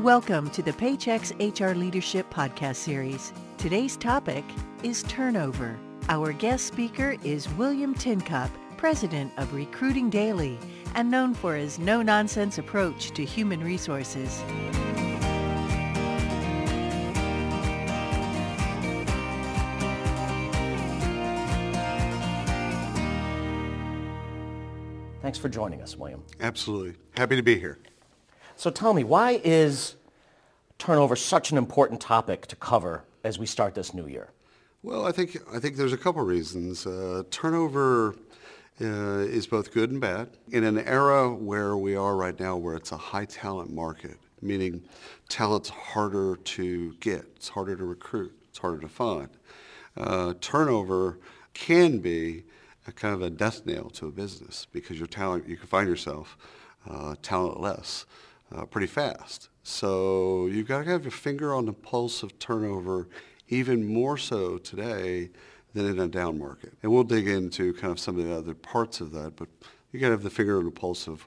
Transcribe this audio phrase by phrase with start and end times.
[0.00, 3.34] Welcome to the Paychex HR Leadership Podcast Series.
[3.58, 4.46] Today's topic
[4.82, 5.78] is turnover.
[6.08, 10.58] Our guest speaker is William Tincup, President of Recruiting Daily,
[10.94, 14.42] and known for his no-nonsense approach to human resources.
[25.20, 26.24] Thanks for joining us, William.
[26.40, 26.94] Absolutely.
[27.18, 27.78] Happy to be here.
[28.60, 29.96] So tell me, why is
[30.76, 34.32] turnover such an important topic to cover as we start this new year?
[34.82, 36.86] Well, I think I think there's a couple reasons.
[36.86, 38.16] Uh, turnover
[38.78, 40.28] uh, is both good and bad.
[40.50, 44.82] In an era where we are right now, where it's a high talent market, meaning
[45.30, 49.30] talent's harder to get, it's harder to recruit, it's harder to find.
[49.96, 51.18] Uh, turnover
[51.54, 52.44] can be
[52.86, 55.88] a kind of a death nail to a business because your talent, you can find
[55.88, 56.36] yourself
[56.86, 58.04] uh, talentless
[58.54, 59.48] uh, pretty fast.
[59.62, 63.08] So you've got to have your finger on the pulse of turnover
[63.48, 65.30] even more so today
[65.74, 66.72] than in a down market.
[66.82, 69.48] And we'll dig into kind of some of the other parts of that, but
[69.92, 71.26] you got to have the finger on the pulse of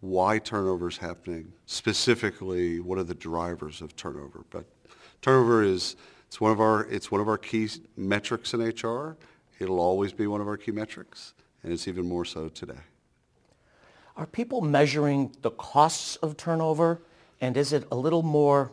[0.00, 4.44] why turnover is happening, specifically what are the drivers of turnover.
[4.50, 4.64] But
[5.22, 5.96] turnover is
[6.26, 9.16] it's one of our it's one of our key metrics in HR.
[9.58, 12.74] It'll always be one of our key metrics, and it's even more so today.
[14.18, 17.00] Are people measuring the costs of turnover,
[17.40, 18.72] and is it a little more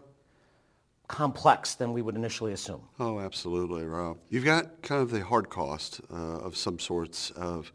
[1.08, 2.82] complex than we would initially assume?
[3.00, 4.18] Oh, absolutely, Rob.
[4.30, 7.72] You've got kind of the hard cost uh, of some sorts of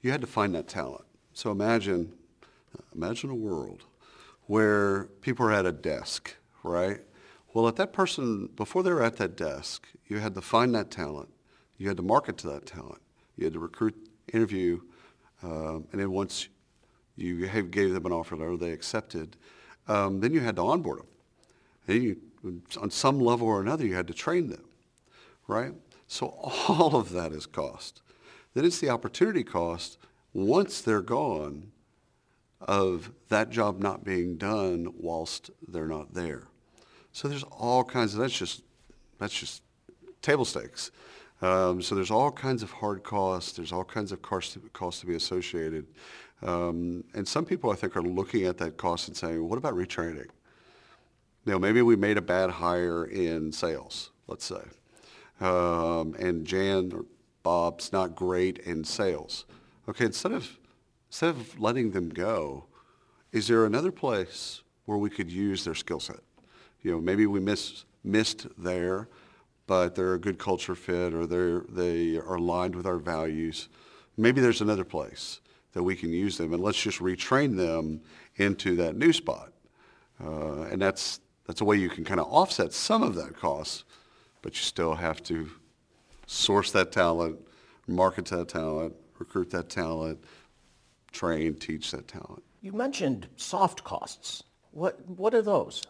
[0.00, 1.04] you had to find that talent.
[1.32, 2.12] So imagine,
[2.92, 3.84] imagine a world
[4.46, 6.34] where people are at a desk,
[6.64, 7.02] right?
[7.54, 10.90] Well, at that person, before they were at that desk, you had to find that
[10.90, 11.28] talent.
[11.78, 13.00] You had to market to that talent.
[13.36, 13.94] You had to recruit,
[14.32, 14.80] interview,
[15.44, 16.48] um, and then once
[17.16, 19.36] you gave them an offer letter, they accepted,
[19.88, 21.06] um, then you had to onboard them.
[21.88, 22.16] And you
[22.80, 24.64] on some level or another, you had to train them,
[25.46, 25.72] right?
[26.08, 28.02] So all of that is cost.
[28.54, 29.98] Then it's the opportunity cost
[30.34, 31.70] once they're gone
[32.60, 36.44] of that job not being done whilst they're not there.
[37.12, 38.62] So there's all kinds of, that's just,
[39.18, 39.62] that's just
[40.20, 40.90] table stakes.
[41.40, 43.52] Um, so there's all kinds of hard costs.
[43.52, 45.86] There's all kinds of costs to, costs to be associated.
[46.42, 49.74] Um, and some people, I think, are looking at that cost and saying, what about
[49.74, 50.28] retraining?
[51.44, 54.62] you know, maybe we made a bad hire in sales, let's say,
[55.40, 57.04] um, and Jan or
[57.42, 59.44] Bob's not great in sales.
[59.88, 60.58] Okay, instead of
[61.08, 62.66] instead of letting them go,
[63.32, 66.20] is there another place where we could use their skill set?
[66.82, 69.08] You know, maybe we miss, missed there,
[69.66, 73.68] but they're a good culture fit or they're, they are aligned with our values.
[74.16, 75.40] Maybe there's another place
[75.72, 78.00] that we can use them and let's just retrain them
[78.36, 79.52] into that new spot.
[80.22, 83.84] Uh, and that's, that's a way you can kind of offset some of that cost,
[84.42, 85.50] but you still have to
[86.26, 87.38] source that talent,
[87.86, 90.22] market that talent, recruit that talent,
[91.10, 92.42] train, teach that talent.
[92.60, 94.44] You mentioned soft costs.
[94.70, 95.82] What, what are those?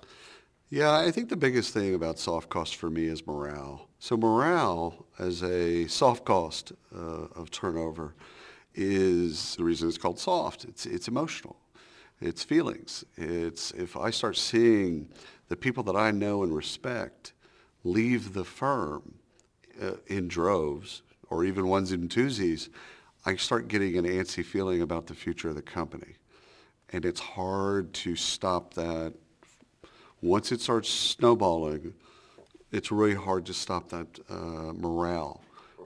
[0.71, 3.89] Yeah, I think the biggest thing about soft costs for me is morale.
[3.99, 8.15] So morale as a soft cost uh, of turnover
[8.75, 10.65] is the reason it's called soft.
[10.65, 11.57] It's, it's emotional.
[12.21, 13.05] It's feelings.
[13.17, 15.09] It's if I start seeing
[15.49, 17.33] the people that I know and respect
[17.85, 19.15] leave the firm
[19.81, 22.69] uh, in droves or even ones and twosies,
[23.25, 26.15] I start getting an antsy feeling about the future of the company.
[26.91, 29.15] And it's hard to stop that.
[30.21, 31.95] Once it starts snowballing,
[32.71, 35.43] it's really hard to stop that uh, morale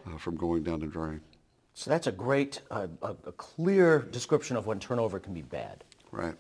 [0.07, 1.21] uh, from going down the drain.
[1.76, 5.84] So that's a great, uh, a, a clear description of when turnover can be bad.
[6.10, 6.34] Right.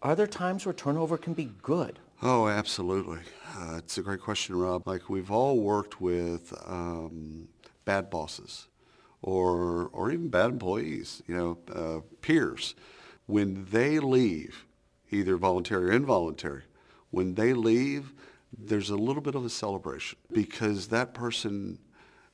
[0.00, 1.98] Are there times where turnover can be good?
[2.22, 3.18] Oh, absolutely.
[3.56, 4.86] Uh, it's a great question, Rob.
[4.86, 7.48] Like we've all worked with um,
[7.84, 8.68] bad bosses
[9.22, 12.76] or, or even bad employees, you know, uh, peers.
[13.26, 14.66] When they leave,
[15.10, 16.62] either voluntary or involuntary,
[17.10, 18.12] when they leave,
[18.56, 21.80] there's a little bit of a celebration because that person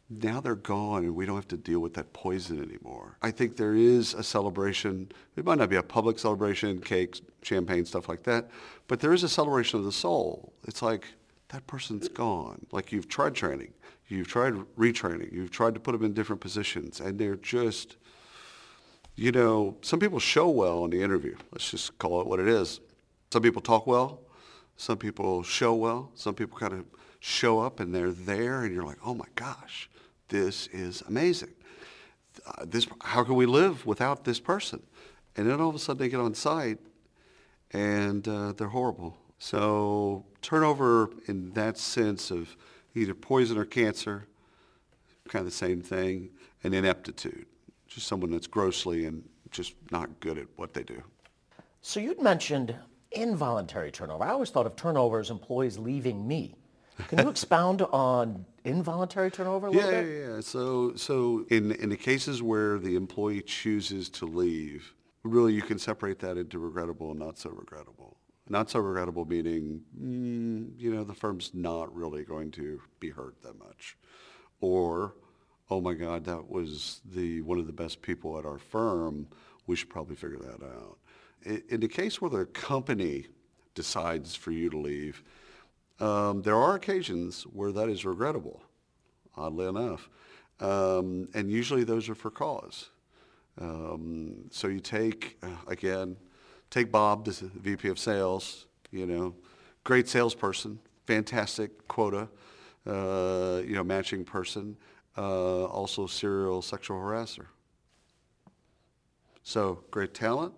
[0.08, 3.16] now they're gone and we don't have to deal with that poison anymore.
[3.22, 5.10] I think there is a celebration.
[5.36, 8.48] It might not be a public celebration, cake, champagne, stuff like that,
[8.86, 10.52] but there is a celebration of the soul.
[10.64, 11.06] It's like
[11.48, 12.66] that person's gone.
[12.70, 13.72] Like you've tried training,
[14.08, 17.96] you've tried retraining, you've tried to put them in different positions, and they're just,
[19.16, 21.36] you know, some people show well in the interview.
[21.50, 22.80] Let's just call it what it is.
[23.32, 24.20] Some people talk well.
[24.76, 26.12] Some people show well.
[26.14, 26.84] Some people kind of
[27.18, 29.88] show up and they're there and you're like, oh my gosh,
[30.28, 31.52] this is amazing.
[32.46, 34.82] Uh, this, how can we live without this person?
[35.36, 36.78] And then all of a sudden they get on site
[37.72, 42.56] and uh, they're horrible So turnover in that sense of
[42.94, 44.26] either poison or cancer,
[45.28, 46.30] kind of the same thing,
[46.64, 47.46] and ineptitude,
[47.86, 51.02] just someone that's grossly and just not good at what they do.
[51.82, 52.74] So you'd mentioned
[53.12, 54.24] involuntary turnover.
[54.24, 56.54] I always thought of turnover as employees leaving me.
[57.08, 60.10] Can you expound on involuntary turnover a little yeah, bit?
[60.10, 60.40] Yeah, yeah.
[60.40, 65.78] So, so in, in the cases where the employee chooses to leave, really you can
[65.78, 68.16] separate that into regrettable and not so regrettable.
[68.48, 73.42] Not so regrettable meaning, mm, you know, the firm's not really going to be hurt
[73.42, 73.96] that much.
[74.60, 75.14] Or,
[75.68, 79.26] oh my God, that was the one of the best people at our firm.
[79.66, 80.98] We should probably figure that out.
[81.42, 83.26] In, in the case where the company
[83.74, 85.24] decides for you to leave,
[86.00, 88.62] um, there are occasions where that is regrettable,
[89.36, 90.08] oddly enough.
[90.60, 92.90] Um, and usually those are for cause.
[93.60, 96.16] Um, so you take, uh, again,
[96.70, 99.34] take Bob, the VP of sales, you know,
[99.84, 102.28] great salesperson, fantastic quota,
[102.86, 104.76] uh, you know, matching person,
[105.16, 107.46] uh, also serial sexual harasser.
[109.42, 110.54] So great talent,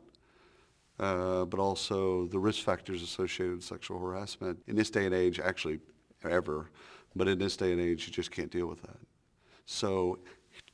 [1.00, 4.58] uh, but also the risk factors associated with sexual harassment.
[4.66, 5.78] In this day and age, actually
[6.28, 6.70] ever,
[7.14, 8.98] but in this day and age, you just can't deal with that.
[9.66, 10.18] So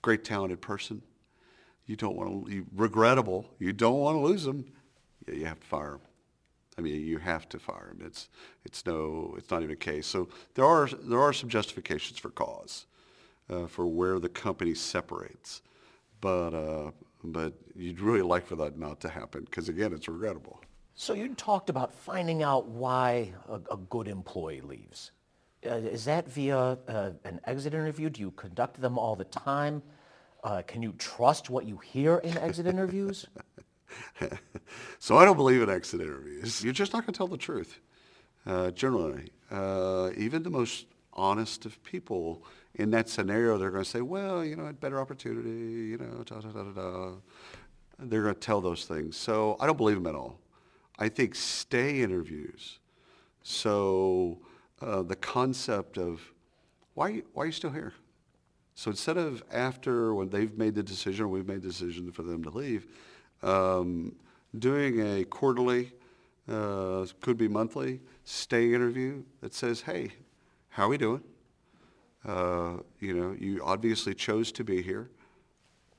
[0.03, 1.03] great talented person.
[1.87, 4.65] You don't want to, you, regrettable, you don't want to lose them.
[5.27, 6.01] Yeah, you have to fire them.
[6.77, 8.07] I mean, you have to fire them.
[8.07, 8.29] It's,
[8.65, 10.07] it's no, it's not even a case.
[10.07, 12.87] So there are, there are some justifications for cause,
[13.51, 15.63] uh, for where the company separates.
[16.21, 16.91] But, uh,
[17.25, 20.61] but you'd really like for that not to happen because, again, it's regrettable.
[20.95, 25.11] So you talked about finding out why a, a good employee leaves.
[25.67, 28.11] Uh, is that via uh, an exit interview?
[28.11, 29.83] Do you conduct them all the time?
[30.43, 33.27] Uh, can you trust what you hear in exit interviews?
[34.99, 36.63] so I don't believe in exit interviews.
[36.63, 37.81] You're just not going to tell the truth,
[38.47, 39.31] uh, generally.
[39.51, 42.45] Uh, even the most honest of people
[42.75, 46.41] in that scenario, they're going to say, well, you know, better opportunity, you know, da,
[46.41, 47.13] da, da, da.
[47.99, 49.17] They're going to tell those things.
[49.17, 50.41] So I don't believe them at all.
[50.99, 52.79] I think stay interviews.
[53.43, 54.41] So
[54.81, 56.21] uh, the concept of
[56.95, 57.93] why, why are you still here?
[58.75, 62.43] So instead of after when they've made the decision we've made the decision for them
[62.43, 62.87] to leave,
[63.43, 64.17] um,
[64.59, 65.93] doing a quarterly,
[66.49, 70.13] uh, could be monthly, stay interview that says, hey,
[70.69, 71.23] how are we doing?
[72.25, 75.11] Uh, you know, you obviously chose to be here.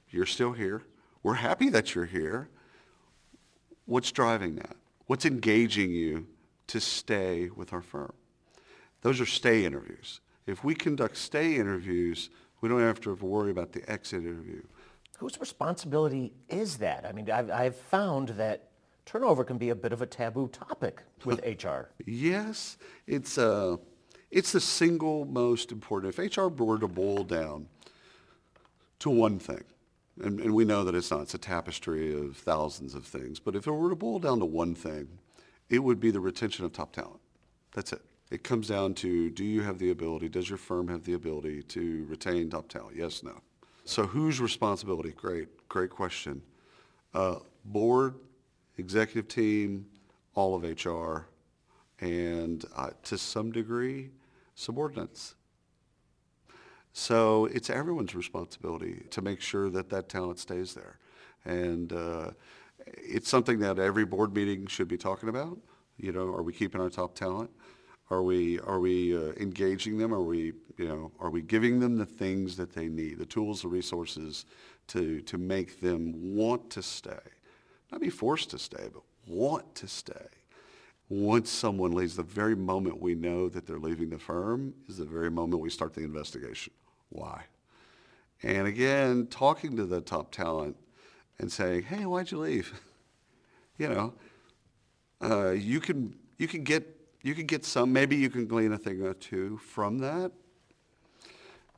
[0.10, 0.84] You're still here.
[1.24, 2.50] We're happy that you're here.
[3.86, 4.76] What's driving that?
[5.06, 6.28] What's engaging you
[6.68, 8.14] to stay with our firm?
[9.02, 10.22] Those are stay interviews.
[10.48, 12.30] If we conduct stay interviews,
[12.62, 14.64] we don't have to worry about the exit interview.
[15.18, 17.06] Whose responsibility is that?
[17.06, 18.70] I mean, I've, I've found that
[19.06, 21.90] turnover can be a bit of a taboo topic with HR.
[22.06, 23.78] Yes, it's, uh,
[24.32, 26.18] it's the single most important.
[26.18, 27.68] If HR were to boil down
[29.00, 29.64] to one thing,
[30.22, 33.56] and, and we know that it's not, it's a tapestry of thousands of things, but
[33.56, 35.08] if it were to boil down to one thing,
[35.70, 37.20] it would be the retention of top talent.
[37.74, 38.02] That's it.
[38.32, 41.64] It comes down to, do you have the ability, does your firm have the ability
[41.64, 42.96] to retain top talent?
[42.96, 43.40] Yes, no.
[43.84, 45.12] So whose responsibility?
[45.12, 46.42] Great, great question.
[47.14, 47.36] Uh,
[47.66, 48.16] board,
[48.78, 49.86] executive team,
[50.34, 51.28] all of HR,
[52.00, 54.10] and uh, to some degree,
[54.56, 55.36] subordinates.
[56.94, 61.00] So it's everyone's responsibility to make sure that that talent stays there.
[61.44, 62.32] And uh,
[62.88, 65.58] it's something that every board meeting should be talking about.
[65.98, 67.52] You know, are we keeping our top talent?
[68.10, 70.14] Are we, are we uh, engaging them?
[70.14, 73.64] Are we, you know, are we giving them the things that they need, the tools,
[73.64, 74.46] the resources
[74.88, 77.14] to, to make them want to stay?
[77.92, 80.28] Not be forced to stay, but want to stay.
[81.10, 85.06] Once someone leaves, the very moment we know that they're leaving the firm is the
[85.06, 86.74] very moment we start the investigation.
[87.10, 87.44] Why?
[88.42, 90.76] And again, talking to the top talent
[91.40, 92.82] and saying, hey, why'd you leave?
[93.78, 94.14] you know,
[95.22, 96.88] uh, you can you can get
[97.22, 97.94] you can get some.
[97.94, 100.32] Maybe you can glean a thing or two from that.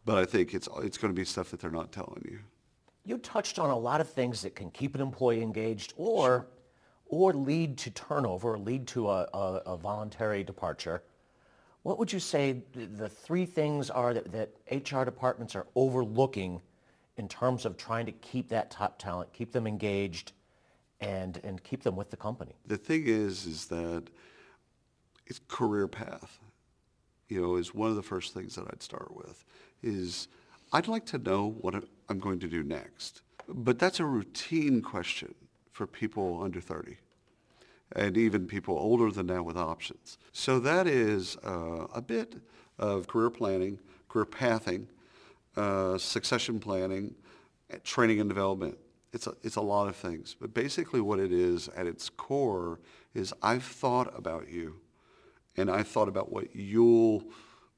[0.06, 2.40] But I think it's it's going to be stuff that they're not telling you.
[3.06, 6.48] You touched on a lot of things that can keep an employee engaged or
[7.10, 11.02] or lead to turnover, or lead to a, a, a voluntary departure.
[11.84, 16.62] What would you say the three things are that, that HR departments are overlooking
[17.16, 20.34] in terms of trying to keep that top talent, keep them engaged,
[21.00, 22.56] and, and keep them with the company?
[22.66, 24.10] The thing is, is that
[25.26, 26.40] it's career path,
[27.30, 29.44] you know, is one of the first things that I'd start with
[29.84, 30.28] is
[30.74, 31.76] I'd like to know what
[32.10, 33.22] I'm going to do next.
[33.48, 35.34] But that's a routine question
[35.78, 36.98] for people under 30.
[37.96, 40.18] and even people older than that with options.
[40.34, 42.36] So that is uh, a bit
[42.80, 43.80] of career planning,
[44.10, 44.90] career pathing,
[45.56, 47.16] uh, succession planning,
[47.84, 48.78] training and development.
[49.14, 50.36] It's a, it's a lot of things.
[50.38, 52.80] But basically what it is at its core
[53.14, 54.82] is I've thought about you
[55.56, 57.24] and I've thought about what you'll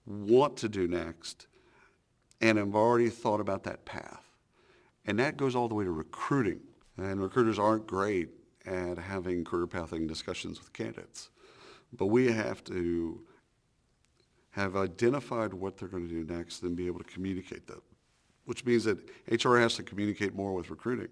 [0.07, 1.47] want to do next
[2.41, 4.23] and I've already thought about that path.
[5.05, 6.61] And that goes all the way to recruiting.
[6.99, 8.29] And recruiters aren't great
[8.65, 11.29] at having career pathing discussions with candidates.
[11.93, 13.21] But we have to
[14.51, 17.81] have identified what they're going to do next and be able to communicate that,
[18.45, 18.97] which means that
[19.31, 21.07] HR has to communicate more with recruiting.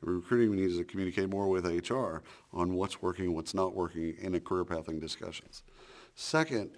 [0.00, 2.18] And recruiting needs to communicate more with HR
[2.52, 5.64] on what's working and what's not working in a career pathing discussions.
[6.14, 6.70] Second,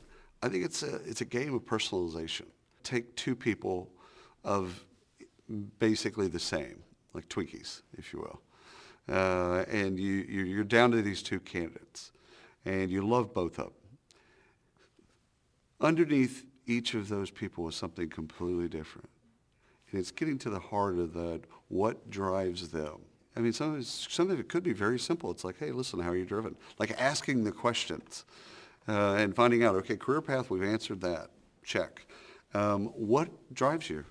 [0.42, 2.46] I think it's a, it's a game of personalization.
[2.82, 3.90] Take two people
[4.42, 4.84] of
[5.78, 8.40] basically the same, like Twinkies, if you will.
[9.08, 12.12] Uh, and you, you're down to these two candidates,
[12.64, 13.74] and you love both of them.
[15.80, 19.08] Underneath each of those people is something completely different.
[19.90, 22.96] And it's getting to the heart of that, what drives them.
[23.36, 25.30] I mean, some of, some of it could be very simple.
[25.30, 26.56] It's like, hey, listen, how are you driven?
[26.78, 28.24] Like asking the questions
[28.88, 31.30] uh, and finding out, okay, career path, we've answered that.
[31.64, 32.06] Check.
[32.54, 34.04] Um, what drives you?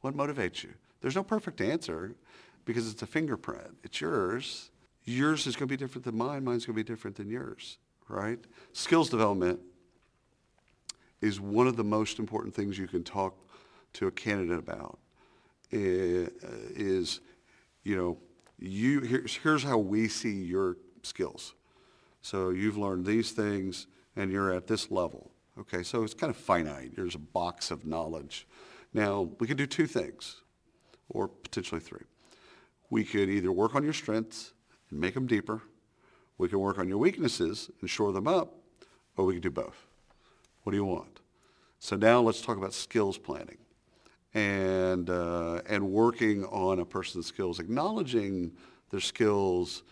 [0.00, 0.70] What motivates you?
[1.00, 2.14] There's no perfect answer
[2.70, 3.76] because it's a fingerprint.
[3.82, 4.70] It's yours.
[5.04, 6.44] Yours is going to be different than mine.
[6.44, 8.38] Mine's going to be different than yours, right?
[8.72, 9.58] Skills development
[11.20, 13.34] is one of the most important things you can talk
[13.94, 14.98] to a candidate about
[15.72, 17.20] is,
[17.82, 18.18] you know,
[18.60, 21.54] you, here's, here's how we see your skills.
[22.22, 25.32] So you've learned these things and you're at this level.
[25.58, 26.94] Okay, so it's kind of finite.
[26.94, 28.46] There's a box of knowledge.
[28.94, 30.36] Now, we could do two things,
[31.08, 32.04] or potentially three.
[32.90, 34.52] We could either work on your strengths
[34.90, 35.62] and make them deeper.
[36.38, 38.54] We can work on your weaknesses and shore them up,
[39.16, 39.86] or we can do both.
[40.62, 41.20] What do you want?
[41.78, 43.58] So now let's talk about skills planning
[44.34, 48.52] and, uh, and working on a person's skills, acknowledging
[48.90, 49.82] their skills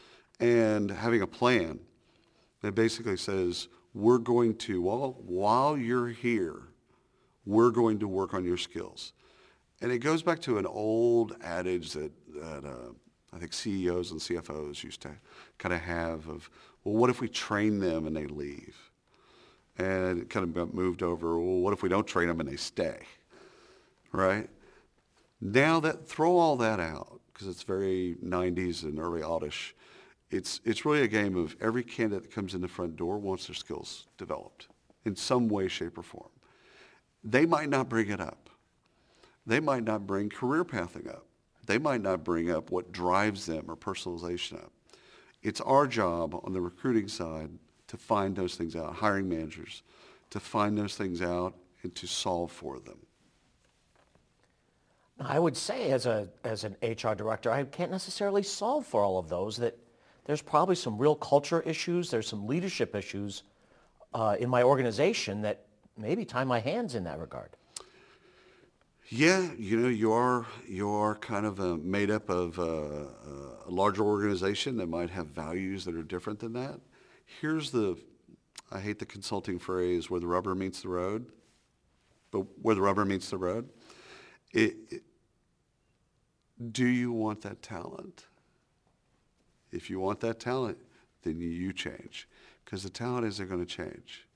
[0.40, 1.78] and having a plan
[2.62, 6.62] that basically says, we're going to, while, while you're here,
[7.46, 9.12] we're going to work on your skills.
[9.80, 12.92] And it goes back to an old adage that, that uh,
[13.32, 15.10] I think CEOs and CFOs used to
[15.58, 16.50] kind of have of,
[16.84, 18.76] well, what if we train them and they leave?
[19.78, 22.56] And it kind of moved over, well, what if we don't train them and they
[22.56, 22.98] stay?
[24.10, 24.48] Right?
[25.40, 29.76] Now that, throw all that out, because it's very 90s and early oddish.
[30.30, 33.46] It's, it's really a game of every candidate that comes in the front door wants
[33.46, 34.66] their skills developed
[35.04, 36.30] in some way, shape, or form.
[37.22, 38.47] They might not bring it up.
[39.48, 41.24] They might not bring career pathing up.
[41.64, 44.70] They might not bring up what drives them or personalization up.
[45.42, 47.48] It's our job on the recruiting side
[47.86, 49.82] to find those things out, hiring managers,
[50.30, 52.98] to find those things out and to solve for them.
[55.18, 59.18] I would say as, a, as an HR director, I can't necessarily solve for all
[59.18, 59.78] of those, that
[60.26, 63.44] there's probably some real culture issues, there's some leadership issues
[64.12, 65.64] uh, in my organization that
[65.96, 67.56] maybe tie my hands in that regard.
[69.10, 73.06] Yeah, you know, you are you are kind of uh, made up of uh,
[73.66, 76.78] a larger organization that might have values that are different than that.
[77.40, 77.96] Here's the,
[78.70, 81.24] I hate the consulting phrase, where the rubber meets the road,
[82.30, 83.70] but where the rubber meets the road.
[84.52, 85.02] It, it,
[86.72, 88.26] do you want that talent?
[89.72, 90.78] If you want that talent,
[91.22, 92.28] then you change,
[92.64, 94.26] because the talent isn't going to change.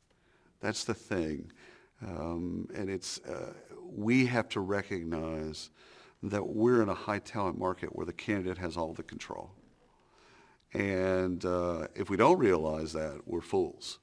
[0.61, 1.51] That's the thing.
[2.07, 3.53] Um, and it's, uh,
[3.97, 5.71] we have to recognize
[6.23, 9.51] that we're in a high talent market where the candidate has all the control.
[10.73, 13.99] And uh, if we don't realize that, we're fools.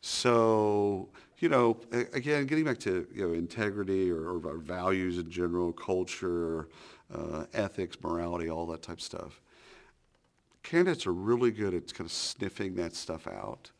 [0.00, 5.30] So, you know, again, getting back to you know, integrity or, or our values in
[5.30, 6.68] general, culture,
[7.14, 9.42] uh, ethics, morality, all that type of stuff.
[10.62, 13.70] Candidates are really good at kind of sniffing that stuff out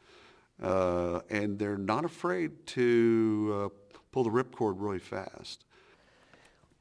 [0.62, 3.68] uh, and they're not afraid to uh,
[4.12, 5.64] pull the ripcord really fast.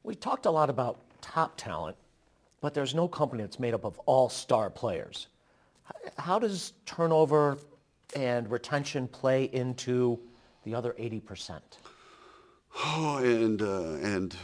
[0.02, 1.96] We talked a lot about top talent,
[2.60, 5.28] but there's no company that's made up of all-star players.
[6.18, 7.58] How does turnover
[8.16, 10.18] and retention play into
[10.64, 11.60] the other 80%?
[12.76, 14.34] Oh, and, uh, and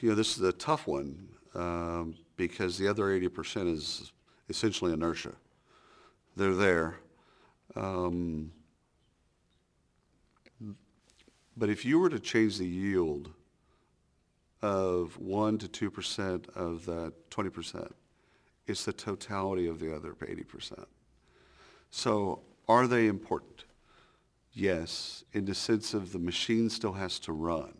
[0.00, 4.12] you know, this is a tough one um, because the other 80% is
[4.48, 5.32] essentially inertia.
[6.36, 6.96] They're there.
[7.76, 8.52] Um,
[11.60, 13.34] but if you were to change the yield
[14.62, 17.92] of 1 to 2% of that 20%,
[18.66, 20.86] it's the totality of the other 80%.
[21.90, 23.64] So Are they important?
[24.52, 27.74] Yes, in the sense of the machine still has to run.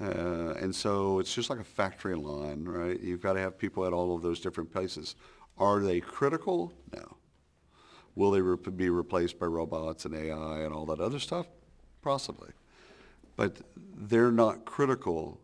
[0.00, 3.00] Uh, and so it's just like a factory line, right?
[3.00, 5.14] You've got to have people at all of those different places.
[5.56, 6.72] Are they critical?
[6.92, 7.16] No.
[8.14, 11.46] Will they re- be replaced by robots and AI and all that other stuff?
[12.02, 12.50] Possibly.
[13.38, 13.58] But
[13.96, 15.40] they're not critical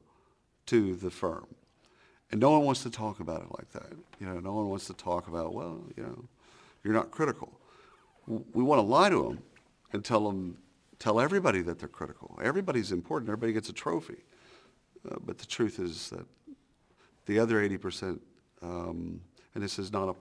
[0.67, 1.47] to the firm.
[2.33, 3.93] And no one wants to talk about it like that.
[4.19, 6.25] You know, no one wants to talk about, well, you know,
[6.83, 7.53] you're not critical.
[8.27, 9.39] We want to lie to them
[9.93, 10.59] and tell them,
[10.99, 12.37] tell everybody that they're critical.
[12.43, 13.29] Everybody's important.
[13.29, 14.25] Everybody gets a trophy.
[15.09, 16.27] Uh, but the truth is that
[17.27, 18.19] the other 80%,
[18.61, 19.21] um,
[19.55, 20.15] and this is not a,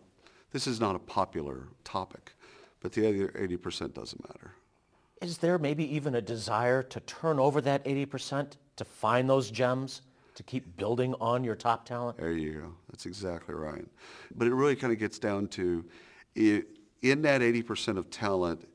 [0.51, 2.33] this is not a popular topic,
[2.81, 4.51] but the other 80% doesn't matter.
[5.23, 10.01] Is there maybe even a desire to turn over that 80% to find those gems,
[10.35, 12.17] to keep building on your top talent?
[12.17, 12.73] There you go.
[12.89, 13.85] That's exactly right.
[14.35, 15.85] But it really kind of gets down to,
[16.35, 18.67] in that 80% of talent,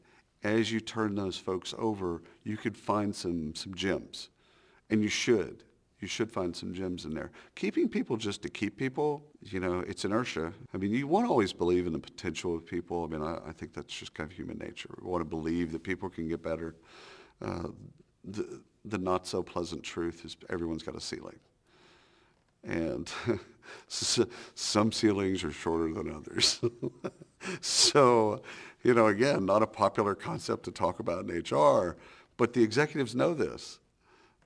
[0.42, 4.30] as you turn those folks over, you could find some, some gems.
[4.88, 5.64] And you should
[6.00, 7.30] you should find some gems in there.
[7.56, 10.52] Keeping people just to keep people, you know, it's inertia.
[10.72, 13.04] I mean, you want to always believe in the potential of people.
[13.04, 14.90] I mean, I, I think that's just kind of human nature.
[15.02, 16.76] We want to believe that people can get better.
[17.42, 17.68] Uh,
[18.24, 21.38] the, the not so pleasant truth is everyone's got a ceiling.
[22.64, 23.10] And
[23.88, 26.60] some ceilings are shorter than others.
[27.60, 28.42] so,
[28.84, 31.96] you know, again, not a popular concept to talk about in HR,
[32.36, 33.80] but the executives know this.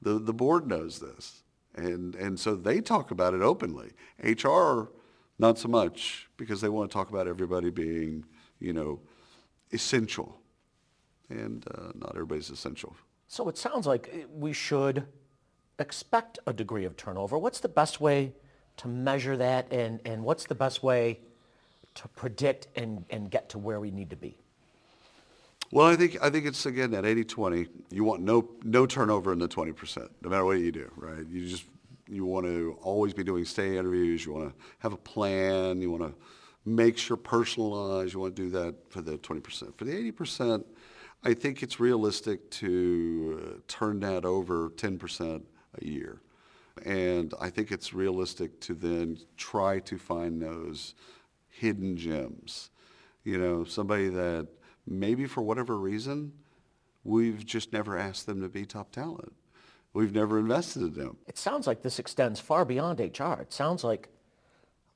[0.00, 1.41] The, the board knows this.
[1.75, 3.93] And, and so they talk about it openly.
[4.23, 4.91] HR,
[5.38, 8.25] not so much, because they want to talk about everybody being,
[8.59, 9.00] you know,
[9.73, 10.38] essential.
[11.31, 12.95] And uh, not everybody's essential.
[13.26, 15.07] So it sounds like we should
[15.79, 17.38] expect a degree of turnover.
[17.38, 18.35] What's the best way
[18.76, 21.21] to measure that, and, and what's the best way
[21.95, 24.41] to predict and, and get to where we need to be?
[25.73, 27.67] Well, I think I think it's again that 80-20.
[27.91, 31.26] You want no no turnover in the 20%, no matter what you do, right?
[31.26, 31.65] You just
[32.06, 34.26] you want to always be doing stay interviews.
[34.26, 35.80] You want to have a plan.
[35.80, 36.15] You want to
[36.67, 38.13] make sure personalized.
[38.13, 39.78] You want to do that for the 20%.
[39.78, 40.63] For the 80%,
[41.25, 45.43] I think it's realistic to uh, turn that over 10%
[45.80, 46.21] a year.
[46.85, 50.95] And I think it's realistic to then try to find those
[51.49, 52.69] hidden gems.
[53.25, 54.49] You know, somebody that
[54.86, 56.32] maybe for whatever reason,
[57.04, 59.32] we've just never asked them to be top talent.
[59.95, 61.16] We've never invested in them.
[61.26, 63.40] It sounds like this extends far beyond HR.
[63.40, 64.08] It sounds like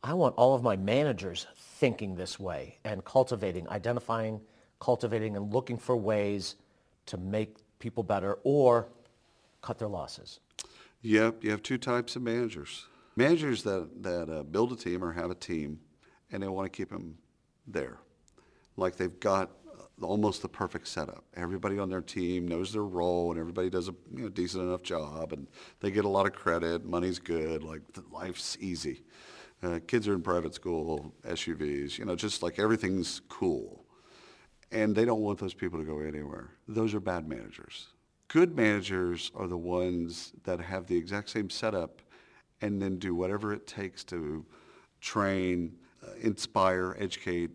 [0.02, 4.40] I want all of my managers thinking this way and cultivating, identifying,
[4.80, 6.56] cultivating, and looking for ways
[7.06, 8.88] to make people better or
[9.60, 10.40] cut their losses.
[11.02, 12.86] Yep, you have two types of managers.
[13.16, 15.80] Managers that, that uh, build a team or have a team
[16.30, 17.18] and they want to keep them
[17.66, 17.98] there.
[18.76, 19.50] Like they've got
[20.02, 21.24] almost the perfect setup.
[21.34, 24.82] Everybody on their team knows their role, and everybody does a you know, decent enough
[24.82, 25.46] job, and
[25.80, 26.84] they get a lot of credit.
[26.84, 27.62] Money's good.
[27.62, 29.02] Like life's easy.
[29.62, 31.98] Uh, kids are in private school, SUVs.
[31.98, 33.84] You know, just like everything's cool,
[34.70, 36.50] and they don't want those people to go anywhere.
[36.68, 37.88] Those are bad managers.
[38.28, 42.02] Good managers are the ones that have the exact same setup,
[42.60, 44.44] and then do whatever it takes to
[45.00, 47.50] train, uh, inspire, educate,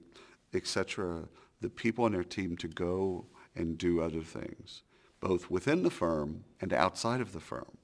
[0.54, 1.28] etc
[1.62, 4.84] the people on their team to go and do other things,
[5.20, 7.78] both within the firm and outside of the firm.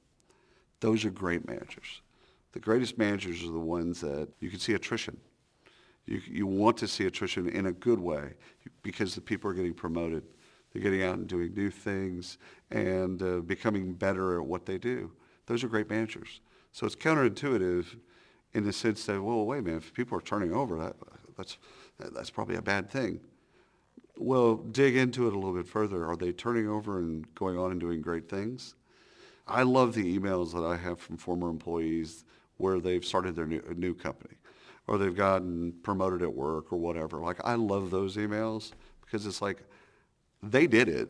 [0.80, 2.02] Those are great managers.
[2.54, 5.18] The greatest managers are the ones that you can see attrition.
[6.06, 8.34] You, you want to see attrition in a good way
[8.82, 10.24] because the people are getting promoted.
[10.72, 12.38] They're getting out and doing new things
[12.72, 15.12] and uh, becoming better at what they do.
[15.46, 16.42] Those are great managers.
[16.72, 17.98] So it's counterintuitive
[18.54, 20.96] in the sense that, well, wait a minute, if people are turning over, that,
[21.38, 21.58] that's,
[22.00, 23.20] that's probably a bad thing.
[24.20, 26.06] Well, dig into it a little bit further.
[26.06, 28.76] Are they turning over and going on and doing great things?
[29.48, 32.26] I love the emails that I have from former employees
[32.58, 34.36] where they've started their new, new company
[34.88, 37.20] or they've gotten promoted at work or whatever.
[37.20, 39.64] Like, I love those emails because it's like,
[40.42, 41.10] they did it.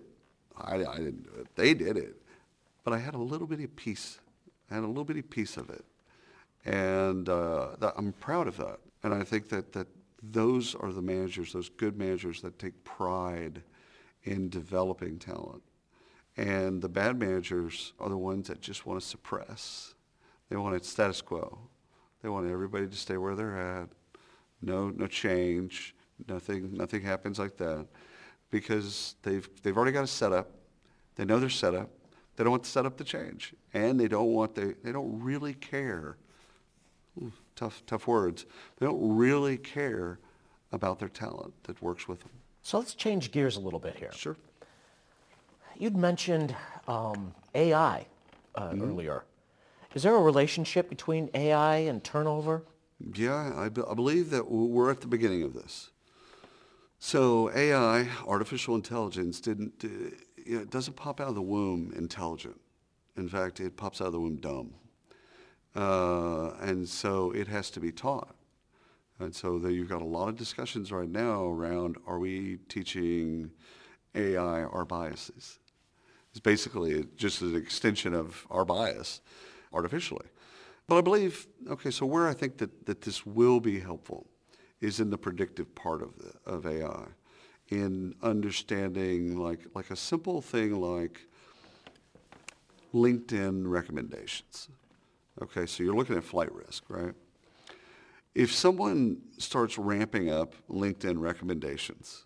[0.58, 1.48] I, I didn't do it.
[1.56, 2.16] They did it.
[2.84, 4.20] But I had a little bitty piece.
[4.70, 5.86] I had a little bitty piece of it.
[6.66, 8.80] And uh, that, I'm proud of that.
[9.04, 9.88] And I think that, that
[10.22, 13.62] those are the managers, those good managers that take pride
[14.24, 15.64] in developing talent.
[16.36, 19.96] And the bad managers are the ones that just want to suppress.
[20.50, 21.60] They want it status quo.
[22.22, 23.90] They want everybody to stay where they're at.
[24.62, 25.96] No, no change.
[26.28, 27.88] Nothing, nothing happens like that
[28.50, 30.50] because they've, they've already got a setup.
[31.16, 31.90] They know their setup.
[32.36, 33.54] They don't want the setup to change.
[33.74, 36.18] And they don't want, they, they don't really care
[37.58, 38.46] tough, tough words.
[38.80, 40.20] They don't really care
[40.72, 42.32] about their talent that works with them.
[42.62, 44.12] So let's change gears a little bit here.
[44.14, 44.38] Sure.
[45.78, 46.56] You'd mentioned
[46.88, 48.06] um, AI
[48.56, 49.26] uh, earlier.
[49.94, 52.64] Is there a relationship between AI and turnover?
[53.14, 55.92] Yeah, I, be- I believe that we're at the beginning of this.
[57.00, 59.88] So AI, artificial intelligence, didn't uh,
[60.46, 62.60] you know, it doesn't pop out of the womb intelligent.
[63.18, 64.74] In fact, it pops out of the womb dumb.
[65.78, 68.36] Uh, and so it has to be taught.
[69.20, 73.52] And so there you've got a lot of discussions right now around are we teaching
[74.16, 75.60] AI our biases?
[76.32, 79.22] It's basically just an extension of our bias
[79.72, 80.26] artificially.
[80.88, 84.26] But I believe, okay, so where I think that, that this will be helpful
[84.82, 87.06] is in the predictive part of, the, of AI,
[87.70, 91.22] in understanding like, like a simple thing like
[92.94, 94.70] LinkedIn recommendations.
[95.42, 97.14] Okay, so you're looking at flight risk, right?
[98.34, 102.26] If someone starts ramping up LinkedIn recommendations,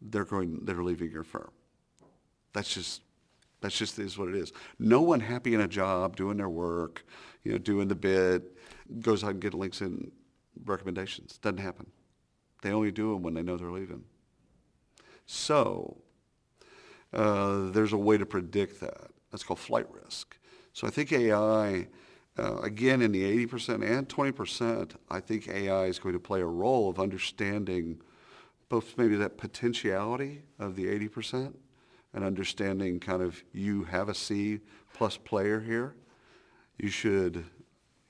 [0.00, 1.50] they're going, they're leaving your firm.
[2.52, 3.02] That's just,
[3.60, 4.52] that's just is what it is.
[4.78, 7.04] No one happy in a job, doing their work,
[7.44, 8.42] you know, doing the bid,
[9.00, 10.10] goes out and get LinkedIn
[10.64, 11.38] recommendations.
[11.38, 11.86] Doesn't happen.
[12.62, 14.04] They only do them when they know they're leaving.
[15.26, 15.98] So
[17.12, 19.10] uh, there's a way to predict that.
[19.30, 20.36] That's called flight risk.
[20.76, 21.88] So I think AI,
[22.38, 26.46] uh, again, in the 80% and 20%, I think AI is going to play a
[26.46, 27.98] role of understanding
[28.68, 31.54] both maybe that potentiality of the 80%
[32.12, 34.60] and understanding kind of you have a C
[34.92, 35.94] plus player here.
[36.76, 37.46] You should,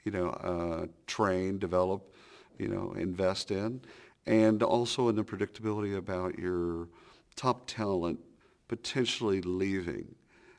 [0.02, 2.16] you know, uh, train, develop,
[2.58, 3.80] you know, invest in,
[4.26, 6.88] and also in the predictability about your
[7.36, 8.18] top talent
[8.66, 10.16] potentially leaving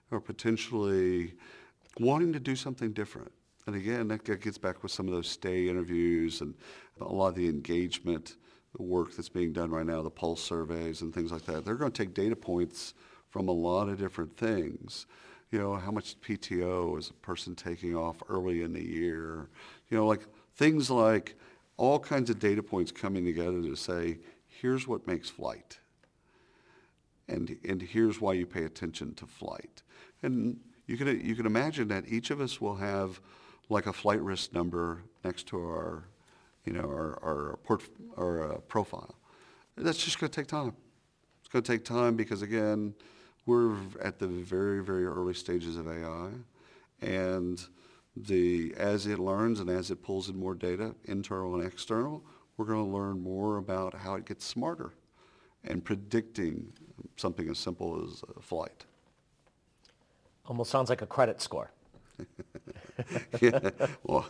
[0.10, 1.34] or potentially
[2.00, 3.32] wanting to do something different.
[3.66, 6.54] And again, that gets back with some of those stay interviews and
[7.02, 8.38] a lot of the engagement
[8.78, 11.66] work that's being done right now, the pulse surveys and things like that.
[11.66, 12.94] They're going to take data points
[13.30, 15.08] from a lot of different things.
[15.52, 19.50] You know, how much PTO is a person taking off early in the year?
[19.90, 21.36] You know, like things like
[21.78, 25.80] all kinds of data points coming together to say, here's what makes flight.
[27.30, 29.84] And, and here's why you pay attention to flight.
[30.24, 33.19] And you can, you can imagine that each of us will have
[33.69, 36.06] like a flight risk number next to our,
[36.65, 37.84] you know, our, our, port,
[38.17, 39.15] our uh, profile.
[39.76, 40.73] That's just going to take time.
[41.41, 42.93] It's going to take time because, again,
[43.45, 46.30] we're at the very, very early stages of AI.
[47.02, 47.62] And
[48.15, 52.23] the, as it learns and as it pulls in more data, internal and external,
[52.56, 54.93] we're going to learn more about how it gets smarter
[55.63, 56.73] and predicting
[57.17, 58.87] something as simple as a flight.
[60.48, 61.72] Almost sounds like a credit score.
[63.42, 63.70] yeah,
[64.04, 64.26] well,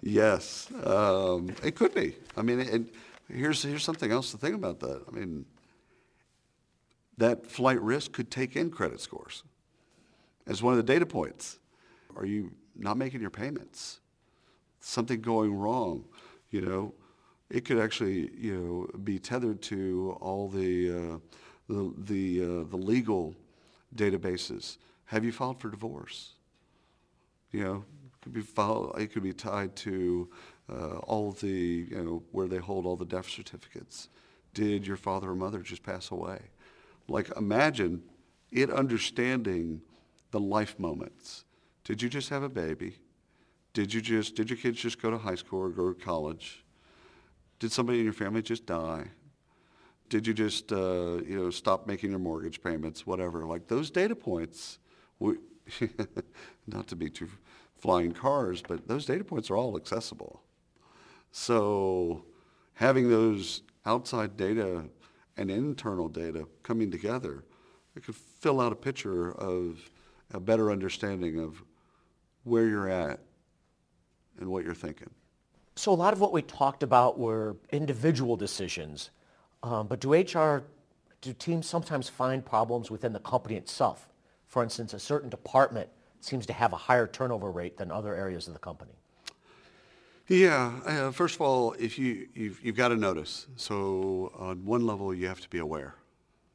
[0.00, 2.14] yes, um, it could be.
[2.36, 2.88] I mean, and
[3.28, 5.02] here's here's something else to think about that.
[5.06, 5.44] I mean,
[7.18, 9.42] that flight risk could take in credit scores
[10.46, 11.58] as one of the data points.
[12.16, 14.00] Are you not making your payments?
[14.80, 16.04] Something going wrong?
[16.50, 16.94] You know,
[17.50, 21.18] it could actually you know be tethered to all the uh,
[21.68, 23.34] the the, uh, the legal
[23.94, 24.78] databases.
[25.06, 26.32] Have you filed for divorce?
[27.52, 30.28] You know, it could be filed, it could be tied to
[30.70, 34.08] uh, all the, you know, where they hold all the death certificates.
[34.52, 36.40] Did your father or mother just pass away?
[37.08, 38.02] Like imagine
[38.50, 39.80] it understanding
[40.30, 41.44] the life moments.
[41.84, 42.96] Did you just have a baby?
[43.72, 46.64] Did you just, did your kids just go to high school or go to college?
[47.58, 49.04] Did somebody in your family just die?
[50.08, 53.44] Did you just, uh, you know, stop making your mortgage payments, whatever?
[53.44, 54.78] Like those data points,
[55.18, 55.36] we,
[56.66, 57.28] not to be too
[57.76, 60.42] flying cars, but those data points are all accessible.
[61.30, 62.24] So
[62.74, 64.84] having those outside data
[65.36, 67.44] and internal data coming together,
[67.94, 69.90] it could fill out a picture of
[70.32, 71.62] a better understanding of
[72.44, 73.20] where you're at
[74.38, 75.10] and what you're thinking.
[75.76, 79.10] So a lot of what we talked about were individual decisions,
[79.62, 80.64] um, but do HR,
[81.20, 84.08] do teams sometimes find problems within the company itself?
[84.46, 85.88] For instance, a certain department
[86.20, 88.92] seems to have a higher turnover rate than other areas of the company.
[90.28, 90.72] Yeah.
[90.84, 93.46] Uh, first of all, if you you've, you've got to notice.
[93.56, 95.94] So on one level, you have to be aware,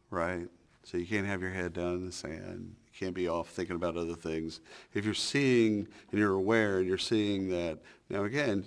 [0.10, 0.48] right?
[0.84, 2.76] So you can't have your head down in the sand.
[2.94, 4.60] You can't be off thinking about other things.
[4.94, 8.66] If you're seeing and you're aware and you're seeing that now again,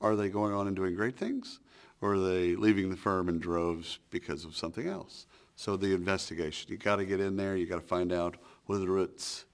[0.00, 1.60] are they going on and doing great things,
[2.00, 5.26] or are they leaving the firm in droves because of something else?
[5.56, 7.56] So the investigation, you got to get in there.
[7.56, 9.44] You got to find out what are the roots,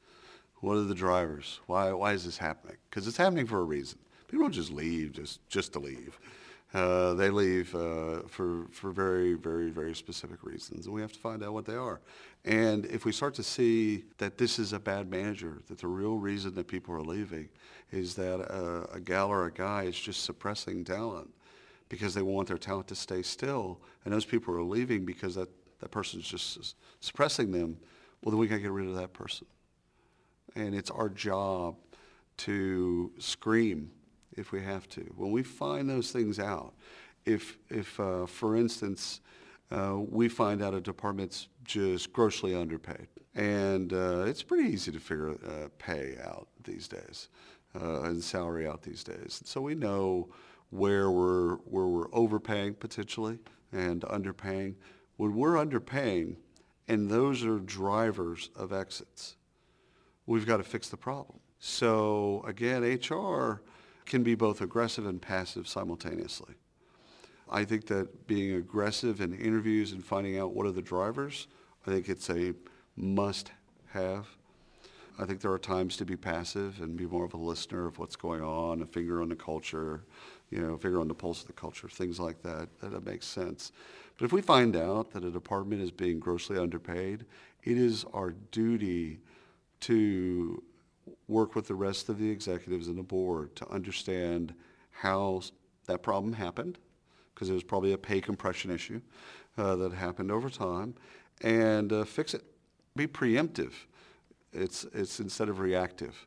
[0.60, 2.76] what are the drivers, why why is this happening?
[2.88, 3.98] Because it's happening for a reason.
[4.28, 6.18] People don't just leave just, just to leave.
[6.72, 11.18] Uh, they leave uh, for, for very, very, very specific reasons, and we have to
[11.18, 12.00] find out what they are.
[12.44, 16.16] And if we start to see that this is a bad manager, that the real
[16.18, 17.48] reason that people are leaving
[17.90, 21.28] is that uh, a gal or a guy is just suppressing talent
[21.88, 25.48] because they want their talent to stay still, and those people are leaving because that,
[25.80, 27.76] that person is just suppressing them,
[28.22, 29.46] well, then we got to get rid of that person.
[30.54, 31.76] And it's our job
[32.38, 33.90] to scream
[34.36, 35.02] if we have to.
[35.16, 36.74] When we find those things out,
[37.24, 39.20] if, if uh, for instance,
[39.70, 43.06] uh, we find out a department's just grossly underpaid,
[43.36, 47.28] and uh, it's pretty easy to figure uh, pay out these days
[47.80, 49.40] uh, and salary out these days.
[49.44, 50.28] So we know
[50.70, 53.38] where we're, where we're overpaying potentially
[53.72, 54.74] and underpaying.
[55.16, 56.36] When we're underpaying,
[56.90, 59.36] and those are drivers of exits,
[60.26, 61.38] we've got to fix the problem.
[61.60, 63.62] So again, HR
[64.06, 66.54] can be both aggressive and passive simultaneously.
[67.48, 71.46] I think that being aggressive in interviews and finding out what are the drivers,
[71.86, 72.54] I think it's a
[72.96, 74.26] must-have.
[75.16, 78.00] I think there are times to be passive and be more of a listener of
[78.00, 80.02] what's going on, a finger on the culture,
[80.50, 82.42] you know, a finger on the pulse of the culture, things like.
[82.42, 83.70] That, that makes sense.
[84.20, 87.24] But if we find out that a department is being grossly underpaid,
[87.64, 89.20] it is our duty
[89.80, 90.62] to
[91.26, 94.52] work with the rest of the executives and the board to understand
[94.90, 95.40] how
[95.86, 96.76] that problem happened,
[97.34, 99.00] because it was probably a pay compression issue
[99.56, 100.94] uh, that happened over time,
[101.40, 102.44] and uh, fix it.
[102.96, 103.72] Be preemptive.
[104.52, 106.26] It's, it's instead of reactive.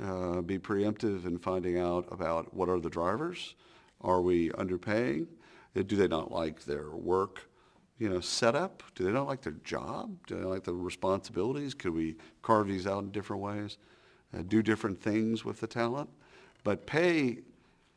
[0.00, 3.56] Uh, be preemptive in finding out about what are the drivers.
[4.02, 5.26] Are we underpaying?
[5.74, 7.48] Do they not like their work?
[7.96, 8.82] you know, setup?
[8.96, 10.18] Do they not like their job?
[10.26, 11.74] Do they like the responsibilities?
[11.74, 13.78] Could we carve these out in different ways?
[14.36, 16.08] uh, do different things with the talent.
[16.62, 17.38] But pay,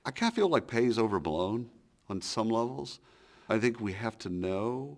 [0.05, 1.69] I kind of feel like pay is overblown
[2.09, 2.99] on some levels.
[3.49, 4.97] I think we have to know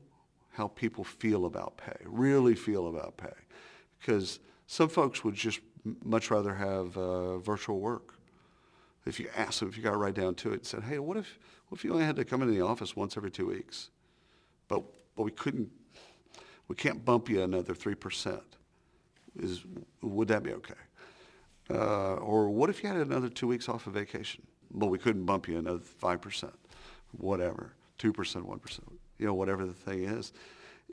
[0.54, 3.28] how people feel about pay, really feel about pay.
[4.00, 5.60] Because some folks would just
[6.04, 8.16] much rather have uh, virtual work.
[9.06, 11.18] If you ask them, if you got right down to it, and said, hey, what
[11.18, 11.40] if,
[11.70, 13.90] what if you only had to come into the office once every two weeks?
[14.68, 14.84] But,
[15.16, 15.70] but we couldn't,
[16.68, 18.42] we can't bump you another 3%.
[19.40, 19.64] Is,
[20.02, 20.74] would that be okay?
[21.72, 24.44] Uh, or what if you had another two weeks off of vacation?
[24.72, 26.52] but we couldn't bump you another 5%,
[27.12, 28.80] whatever, 2%, 1%,
[29.18, 30.34] you know, whatever the thing is.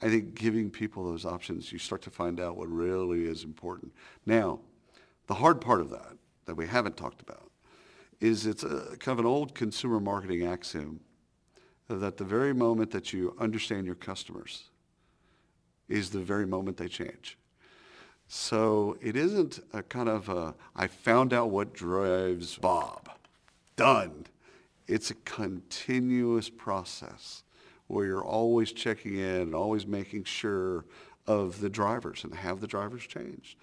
[0.02, 3.92] I think giving people those options, you start to find out what really is important.
[4.24, 4.60] Now,
[5.26, 7.50] the hard part of that, that we haven't talked about,
[8.20, 11.00] is it's a kind of an old consumer marketing axiom
[11.88, 14.64] that the very moment that you understand your customers
[15.88, 17.38] is the very moment they change.
[18.28, 23.08] So it isn't a kind of a, I found out what drives Bob.
[23.76, 24.26] Done.
[24.88, 27.44] It's a continuous process
[27.86, 30.84] where you're always checking in and always making sure
[31.26, 33.56] of the drivers and have the drivers changed.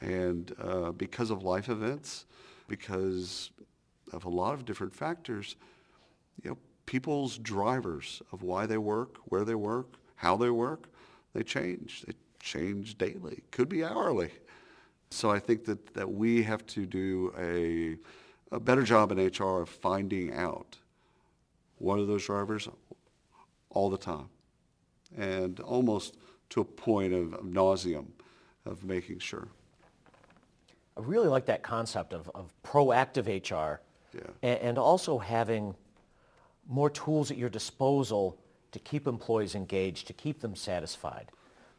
[0.00, 2.26] And uh, because of life events,
[2.68, 3.50] because
[4.12, 5.56] of a lot of different factors,
[6.42, 10.88] you know, people's drivers of why they work, where they work, how they work,
[11.34, 12.02] they change.
[12.06, 14.30] They change daily, could be hourly.
[15.10, 17.96] So I think that, that we have to do a,
[18.54, 20.76] a better job in HR of finding out
[21.78, 22.68] what are those drivers
[23.70, 24.28] all the time
[25.16, 26.16] and almost
[26.50, 28.06] to a point of, of nauseum
[28.64, 29.48] of making sure.
[30.96, 33.80] I really like that concept of, of proactive HR
[34.14, 34.22] yeah.
[34.42, 35.74] and, and also having
[36.68, 38.38] more tools at your disposal
[38.72, 41.30] to keep employees engaged, to keep them satisfied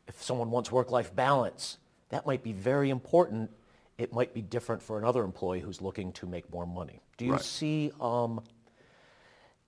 [0.07, 1.77] if someone wants work-life balance,
[2.09, 3.49] that might be very important.
[3.97, 7.01] It might be different for another employee who's looking to make more money.
[7.17, 7.41] Do you Right.
[7.41, 8.41] see um,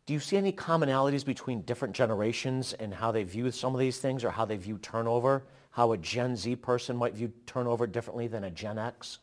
[0.05, 3.97] do you see any commonalities between different generations and how they view some of these
[3.97, 5.43] things or how they view turnover?
[5.71, 9.17] How a Gen Z person might view turnover differently than a Gen X?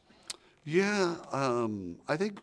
[0.65, 2.39] Yeah, um, I think,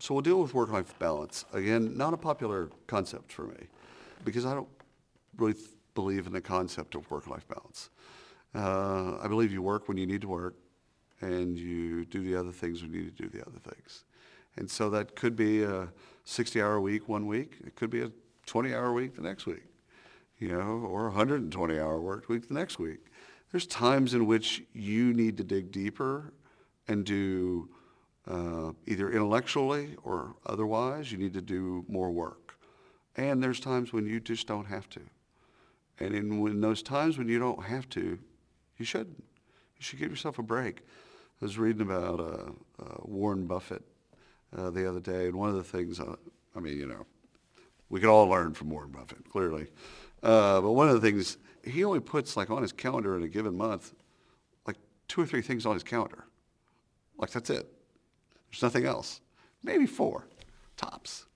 [0.00, 1.44] so we'll deal with work-life balance.
[1.52, 3.68] Again, not a popular concept for me
[4.24, 4.68] because I don't
[5.36, 5.54] really
[5.94, 7.90] believe in the concept of work-life balance.
[8.54, 10.56] Uh, I believe you work when you need to work
[11.20, 14.04] and you do the other things when you need to do the other things.
[14.56, 15.88] And so that could be a
[16.26, 17.58] 60-hour week one week.
[17.64, 18.10] It could be a
[18.48, 19.64] 20-hour week the next week,
[20.38, 23.06] you know, or a 120-hour work week the next week.
[23.52, 26.32] There's times in which you need to dig deeper
[26.88, 27.68] and do
[28.26, 32.56] uh, either intellectually or otherwise, you need to do more work.
[33.16, 35.00] And there's times when you just don't have to.
[36.00, 38.18] And in those times when you don't have to,
[38.78, 39.22] you shouldn't.
[39.76, 40.78] You should give yourself a break.
[41.40, 43.82] I was reading about uh, uh, Warren Buffett
[44.56, 46.16] uh, the other day, and one of the things, uh,
[46.56, 47.06] I mean, you know,
[47.88, 49.68] We could all learn from Warren Buffett, clearly.
[50.22, 53.28] Uh, but one of the things, he only puts like on his calendar in a
[53.28, 53.94] given month,
[54.66, 56.24] like two or three things on his calendar.
[57.18, 57.66] Like that's it.
[58.50, 59.20] There's nothing else.
[59.62, 60.26] Maybe four,
[60.76, 61.26] tops.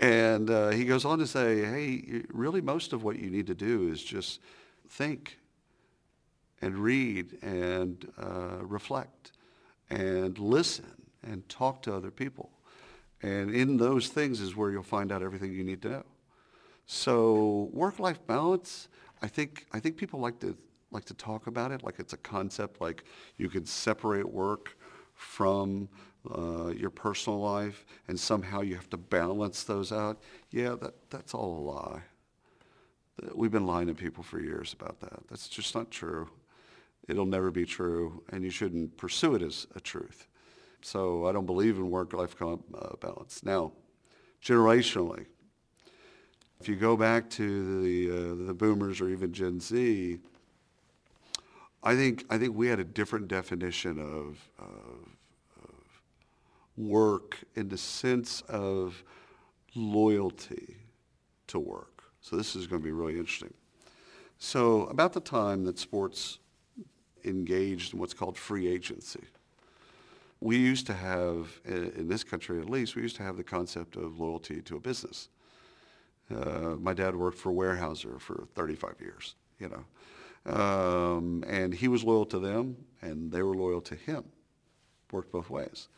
[0.00, 3.54] And uh, he goes on to say, hey, really most of what you need to
[3.54, 4.40] do is just
[4.88, 5.38] think
[6.60, 9.32] and read and uh, reflect
[9.90, 12.50] and listen and talk to other people.
[13.22, 16.04] And in those things is where you'll find out everything you need to know.
[16.86, 18.88] So work-life balance,
[19.22, 20.56] I think, I think people like to,
[20.90, 23.04] like to talk about it like it's a concept, like
[23.38, 24.76] you can separate work
[25.16, 25.88] from
[26.30, 30.20] uh, your personal life and somehow you have to balance those out.
[30.50, 32.02] Yeah, that, that's all a lie.
[33.34, 35.26] We've been lying to people for years about that.
[35.28, 36.28] That's just not true.
[37.08, 40.26] It'll never be true, and you shouldn't pursue it as a truth.
[40.82, 42.56] So I don't believe in work-life uh,
[43.00, 43.42] balance.
[43.42, 43.72] Now,
[44.44, 45.26] generationally,
[46.60, 50.18] if you go back to the, uh, the boomers or even Gen Z,
[51.82, 54.95] I think, I think we had a different definition of, of
[56.76, 59.02] work in the sense of
[59.74, 60.76] loyalty
[61.48, 62.02] to work.
[62.20, 63.54] So this is going to be really interesting.
[64.38, 66.38] So about the time that sports
[67.24, 69.24] engaged in what's called free agency,
[70.40, 73.96] we used to have, in this country at least, we used to have the concept
[73.96, 75.28] of loyalty to a business.
[76.30, 79.84] Uh, my dad worked for Weyerhaeuser for 35 years, you know.
[80.52, 84.24] Um, and he was loyal to them, and they were loyal to him.
[85.10, 85.88] Worked both ways.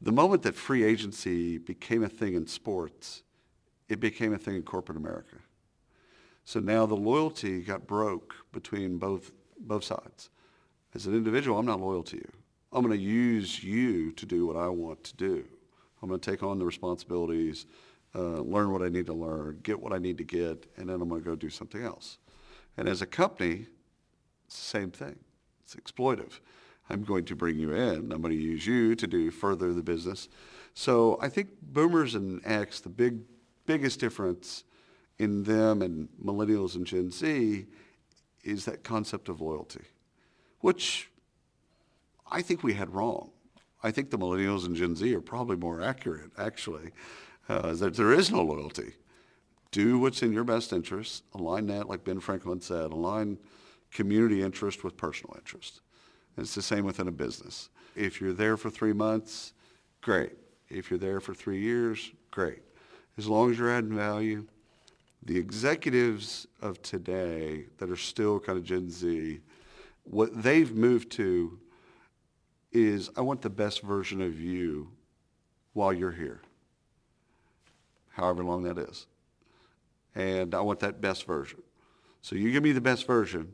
[0.00, 3.22] The moment that free agency became a thing in sports,
[3.88, 5.36] it became a thing in corporate America.
[6.44, 10.30] So now the loyalty got broke between both, both sides.
[10.94, 12.28] As an individual, I'm not loyal to you.
[12.72, 15.44] I'm going to use you to do what I want to do.
[16.02, 17.66] I'm going to take on the responsibilities
[18.16, 21.00] uh, learn what I need to learn, get what I need to get, and then
[21.02, 22.18] I'm going to go do something else.
[22.76, 23.66] And as a company,
[24.48, 25.16] same thing.
[25.62, 26.40] It's exploitive.
[26.88, 28.12] I'm going to bring you in.
[28.12, 30.28] I'm going to use you to do further the business.
[30.74, 33.20] So I think boomers and X, the big,
[33.66, 34.64] biggest difference
[35.18, 37.66] in them and millennials and Gen Z
[38.44, 39.84] is that concept of loyalty,
[40.60, 41.10] which
[42.30, 43.30] I think we had wrong.
[43.82, 46.92] I think the millennials and Gen Z are probably more accurate, actually
[47.48, 48.94] uh, that there is no loyalty.
[49.70, 51.24] Do what's in your best interest.
[51.34, 53.38] Align that, like Ben Franklin said, align
[53.92, 55.80] community interest with personal interest.
[56.36, 57.70] It's the same within a business.
[57.94, 59.52] If you're there for three months,
[60.02, 60.32] great.
[60.68, 62.62] If you're there for three years, great.
[63.16, 64.46] As long as you're adding value,
[65.22, 69.40] the executives of today that are still kind of Gen Z,
[70.04, 71.58] what they've moved to
[72.72, 74.90] is I want the best version of you
[75.72, 76.42] while you're here
[78.16, 79.06] however long that is.
[80.14, 81.62] And I want that best version.
[82.22, 83.52] So you give me the best version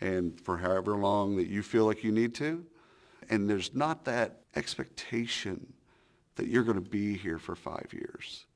[0.00, 2.64] and for however long that you feel like you need to.
[3.28, 5.72] And there's not that expectation
[6.36, 8.46] that you're going to be here for five years.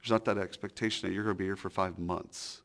[0.00, 2.62] There's not that expectation that you're going to be here for five months.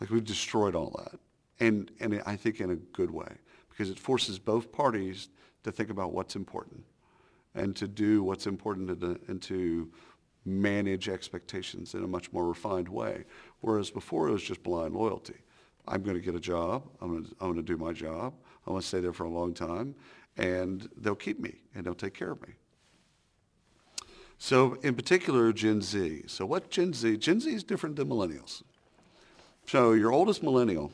[0.00, 1.20] Like we've destroyed all that.
[1.60, 3.32] And, and I think in a good way
[3.70, 5.28] because it forces both parties
[5.64, 6.84] to think about what's important
[7.54, 9.90] and to do what's important and to, and to
[10.44, 13.24] manage expectations in a much more refined way.
[13.60, 15.36] Whereas before it was just blind loyalty.
[15.88, 16.84] I'm going to get a job.
[17.00, 18.34] I'm going to, I'm going to do my job.
[18.66, 19.94] I'm going to stay there for a long time.
[20.36, 22.54] And they'll keep me and they'll take care of me.
[24.38, 26.24] So in particular, Gen Z.
[26.26, 27.16] So what Gen Z?
[27.18, 28.62] Gen Z is different than millennials.
[29.66, 30.92] So your oldest millennial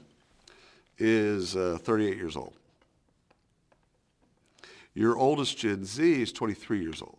[0.98, 2.54] is uh, 38 years old.
[4.94, 7.18] Your oldest Gen Z is 23 years old.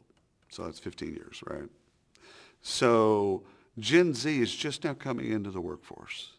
[0.50, 1.70] So that's 15 years, right?
[2.62, 3.44] So
[3.80, 6.34] Gen Z is just now coming into the workforce.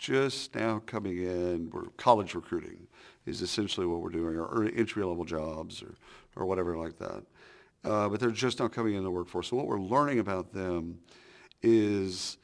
[0.00, 2.86] Just now coming in, we're college recruiting
[3.26, 5.94] is essentially what we're doing, or entry-level jobs or,
[6.36, 7.22] or whatever like that.
[7.84, 9.48] Uh, but they're just now coming into the workforce.
[9.48, 11.00] So what we're learning about them
[11.62, 12.38] is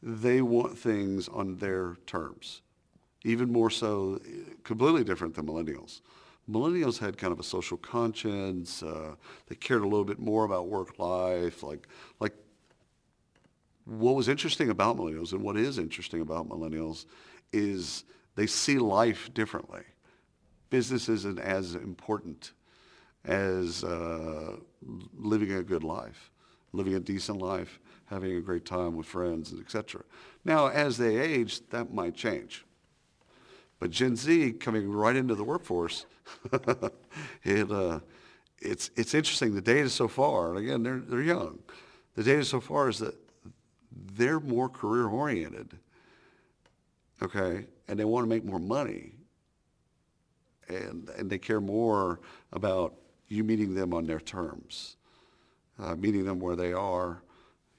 [0.00, 2.62] they want things on their terms,
[3.24, 4.20] even more so,
[4.62, 6.02] completely different than millennials.
[6.48, 8.84] Millennials had kind of a social conscience.
[8.84, 9.16] Uh,
[9.48, 11.64] they cared a little bit more about work life.
[11.64, 11.88] Like,
[12.20, 12.34] like
[13.90, 17.06] what was interesting about millennials and what is interesting about millennials
[17.52, 18.04] is
[18.36, 19.82] they see life differently.
[20.70, 22.52] Business isn't as important
[23.24, 24.54] as uh,
[25.18, 26.30] living a good life,
[26.72, 30.02] living a decent life, having a great time with friends, etc.
[30.44, 32.64] Now, as they age, that might change.
[33.80, 36.06] But Gen Z coming right into the workforce,
[37.42, 37.98] it, uh,
[38.60, 39.52] it's, it's interesting.
[39.52, 41.58] The data so far, and again, they're, they're young,
[42.14, 43.16] the data so far is that
[44.14, 45.78] they're more career oriented.
[47.22, 49.12] Okay, and they want to make more money.
[50.68, 52.20] And, and they care more
[52.52, 52.94] about
[53.28, 54.96] you meeting them on their terms,
[55.78, 57.22] uh, meeting them where they are,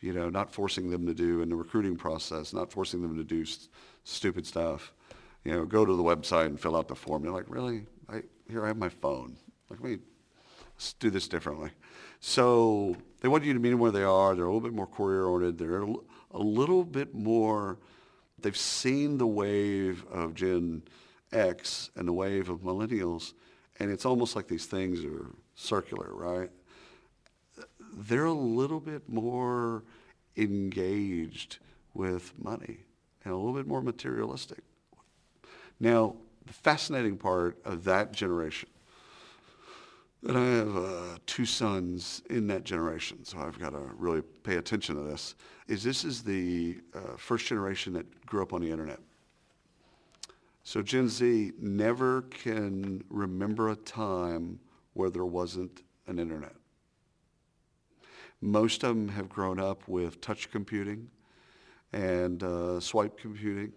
[0.01, 3.24] you know, not forcing them to do in the recruiting process, not forcing them to
[3.24, 3.70] do st-
[4.03, 4.93] stupid stuff.
[5.45, 7.24] You know, go to the website and fill out the form.
[7.24, 7.86] They're like, really?
[8.09, 9.38] I, here, I have my phone.
[9.70, 9.97] Like, let me
[10.76, 11.72] let's do this differently.
[12.20, 14.36] So they want you to meet them where they are.
[14.36, 15.57] They're a little bit more career-oriented.
[15.57, 17.78] They're a, little bit more,
[18.39, 20.84] they've seen the wave of Gen
[21.32, 23.34] X and the wave of millennials,
[23.80, 26.49] and it's almost like these things are circular, right?
[27.93, 29.84] They're a little bit more
[30.36, 31.59] engaged
[31.93, 32.80] with money
[33.24, 34.63] and a little bit more materialistic.
[35.80, 36.15] Now,
[36.45, 38.69] the fascinating part of that generation,
[40.28, 44.57] and I have uh, two sons in that generation, so I've got to really pay
[44.57, 45.36] attention to this,
[45.67, 48.99] is this is the uh, first generation that grew up on the internet.
[50.63, 54.59] So Gen Z never can remember a time
[54.93, 56.53] where there wasn't an internet.
[58.41, 61.09] Most of them have grown up with touch computing
[61.93, 63.72] and uh, swipe computing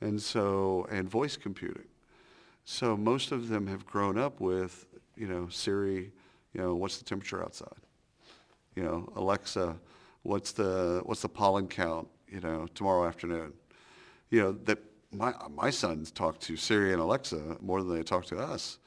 [0.00, 1.86] and so and voice computing.
[2.64, 4.86] So most of them have grown up with,
[5.16, 6.12] you know, Siri,
[6.52, 7.68] you know, what's the temperature outside?
[8.76, 9.76] You know, Alexa,
[10.22, 13.52] what's the what's the pollen count, you know, tomorrow afternoon?
[14.30, 14.78] You know, that
[15.12, 18.78] my my sons talk to Siri and Alexa more than they talk to us,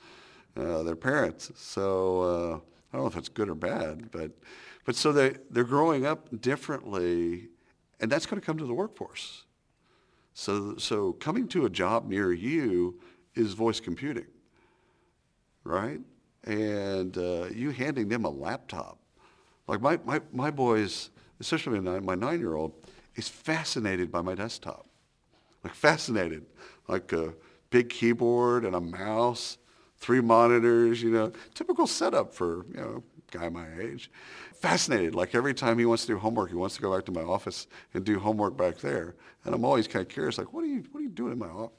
[0.57, 1.51] uh, their parents.
[1.55, 2.55] So uh,
[2.91, 4.31] I don't know if it's good or bad, but
[4.85, 7.49] but so they they're growing up differently,
[7.99, 9.43] and that's going to come to the workforce.
[10.33, 12.99] So so coming to a job near you
[13.35, 14.27] is voice computing,
[15.63, 15.99] right?
[16.45, 18.99] And uh, you handing them a laptop.
[19.67, 22.73] Like my, my, my boys, especially my, nine-year-old,
[23.15, 24.85] is fascinated by my desktop.
[25.63, 26.45] Like fascinated.
[26.87, 27.33] Like a
[27.71, 29.57] big keyboard and a mouse,
[29.97, 34.11] three monitors, you know, typical setup for, you know, guy my age.
[34.53, 35.15] Fascinated.
[35.15, 37.23] Like every time he wants to do homework, he wants to go back to my
[37.23, 37.65] office
[37.95, 39.15] and do homework back there.
[39.43, 41.39] And I'm always kind of curious, like, what are you, what are you doing in
[41.39, 41.75] my office?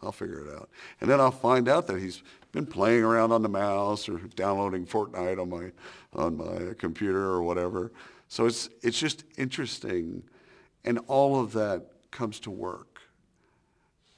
[0.00, 0.70] I'll figure it out.
[1.00, 2.22] And then I'll find out that he's
[2.52, 5.72] been playing around on the mouse or downloading Fortnite on my
[6.14, 7.92] on my computer or whatever.
[8.28, 10.22] So it's it's just interesting,
[10.84, 13.00] and all of that comes to work.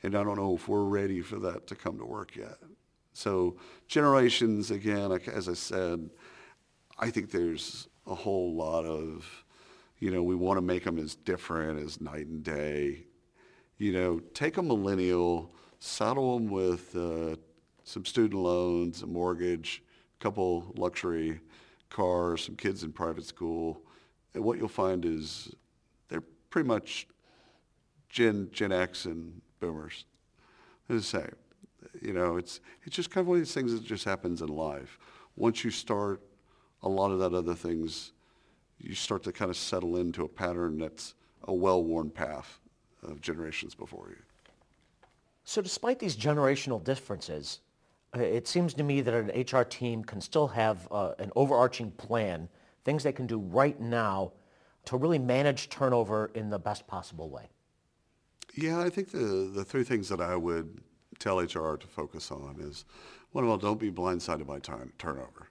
[0.03, 2.57] And I don't know if we're ready for that to come to work yet.
[3.13, 3.57] So
[3.87, 6.09] generations, again, as I said,
[6.99, 9.45] I think there's a whole lot of,
[9.99, 13.05] you know, we want to make them as different as night and day.
[13.77, 17.35] You know, take a millennial saddle them with uh,
[17.85, 19.83] some student loans, a mortgage,
[20.19, 21.41] a couple luxury
[21.89, 23.83] cars, some kids in private school.
[24.35, 25.55] And what you'll find is
[26.09, 27.09] they're pretty much
[28.09, 30.05] Gen, Gen X and boomers.
[30.89, 31.35] They're the same.
[32.01, 34.49] You know, it's, it's just kind of one of these things that just happens in
[34.49, 34.99] life.
[35.37, 36.21] Once you start
[36.83, 38.13] a lot of that other things,
[38.79, 41.15] you start to kind of settle into a pattern that's
[41.45, 42.59] a well-worn path
[43.03, 44.23] of generations before you.
[45.45, 47.61] So despite these generational differences,
[48.15, 52.49] it seems to me that an HR team can still have uh, an overarching plan,
[52.85, 54.33] things they can do right now
[54.87, 57.49] to really manage turnover in the best possible way.
[58.55, 60.81] Yeah, I think the, the three things that I would
[61.19, 62.85] tell HR to focus on is,
[63.33, 65.51] one of all, don't be blindsided by turn, turnover.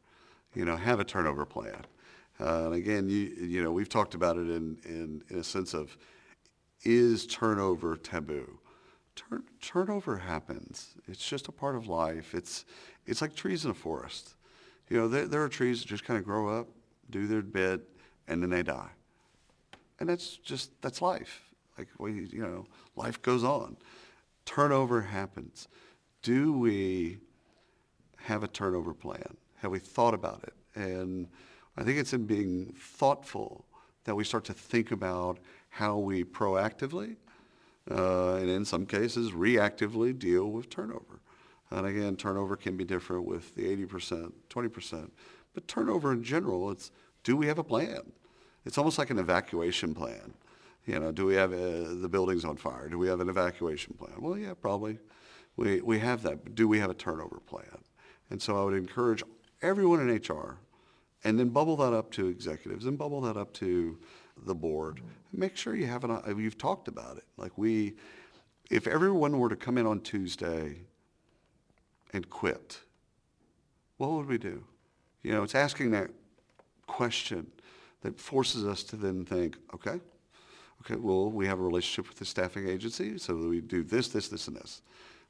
[0.53, 1.85] You know, have a turnover plan.
[2.39, 5.73] Uh, and again, you, you know, we've talked about it in, in, in a sense
[5.73, 5.97] of,
[6.83, 8.58] is turnover taboo?
[9.19, 10.95] Turn, turnover happens.
[11.07, 12.33] It's just a part of life.
[12.33, 12.65] It's,
[13.05, 14.35] it's like trees in a forest.
[14.89, 16.67] You know, there, there are trees that just kind of grow up,
[17.09, 17.81] do their bit,
[18.27, 18.89] and then they die.
[19.99, 21.43] And that's just, that's life.
[21.77, 22.65] Like, we, you know,
[22.95, 23.77] life goes on.
[24.45, 25.67] Turnover happens.
[26.21, 27.19] Do we
[28.17, 29.37] have a turnover plan?
[29.57, 30.53] Have we thought about it?
[30.75, 31.27] And
[31.77, 33.65] I think it's in being thoughtful
[34.05, 35.39] that we start to think about
[35.69, 37.15] how we proactively
[37.89, 41.21] uh, and in some cases reactively deal with turnover.
[41.71, 45.11] And again, turnover can be different with the 80%, 20%.
[45.53, 46.91] But turnover in general, it's
[47.23, 48.11] do we have a plan?
[48.65, 50.33] It's almost like an evacuation plan.
[50.85, 52.89] You know, do we have uh, the buildings on fire?
[52.89, 54.13] Do we have an evacuation plan?
[54.19, 54.99] Well, yeah, probably.
[55.55, 56.43] We, we have that.
[56.43, 57.83] But do we have a turnover plan?
[58.29, 59.23] And so I would encourage
[59.61, 60.57] everyone in HR
[61.23, 63.99] and then bubble that up to executives and bubble that up to
[64.45, 65.01] the board.
[65.31, 67.25] Make sure you have an, uh, you've talked about it.
[67.37, 67.95] Like we,
[68.69, 70.77] if everyone were to come in on Tuesday
[72.13, 72.79] and quit,
[73.97, 74.63] what would we do?
[75.23, 76.09] You know, it's asking that
[76.87, 77.47] question
[78.01, 79.99] that forces us to then think, okay,
[80.81, 84.29] Okay, well, we have a relationship with the staffing agency, so we do this, this,
[84.29, 84.81] this, and this.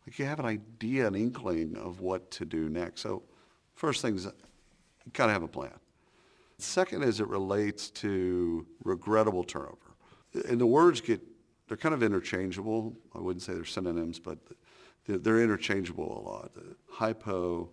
[0.05, 3.01] Like you have an idea, an inkling of what to do next.
[3.01, 3.24] So
[3.74, 4.32] first things, you
[5.14, 5.74] gotta have a plan.
[6.62, 9.95] Second, as it relates to regrettable turnover.
[10.49, 11.22] And the words get,
[11.68, 12.97] they're kind of interchangeable.
[13.16, 14.38] I wouldn't say they're synonyms, but
[15.07, 16.51] they're, interchangeable a lot.
[16.89, 17.70] Hypo,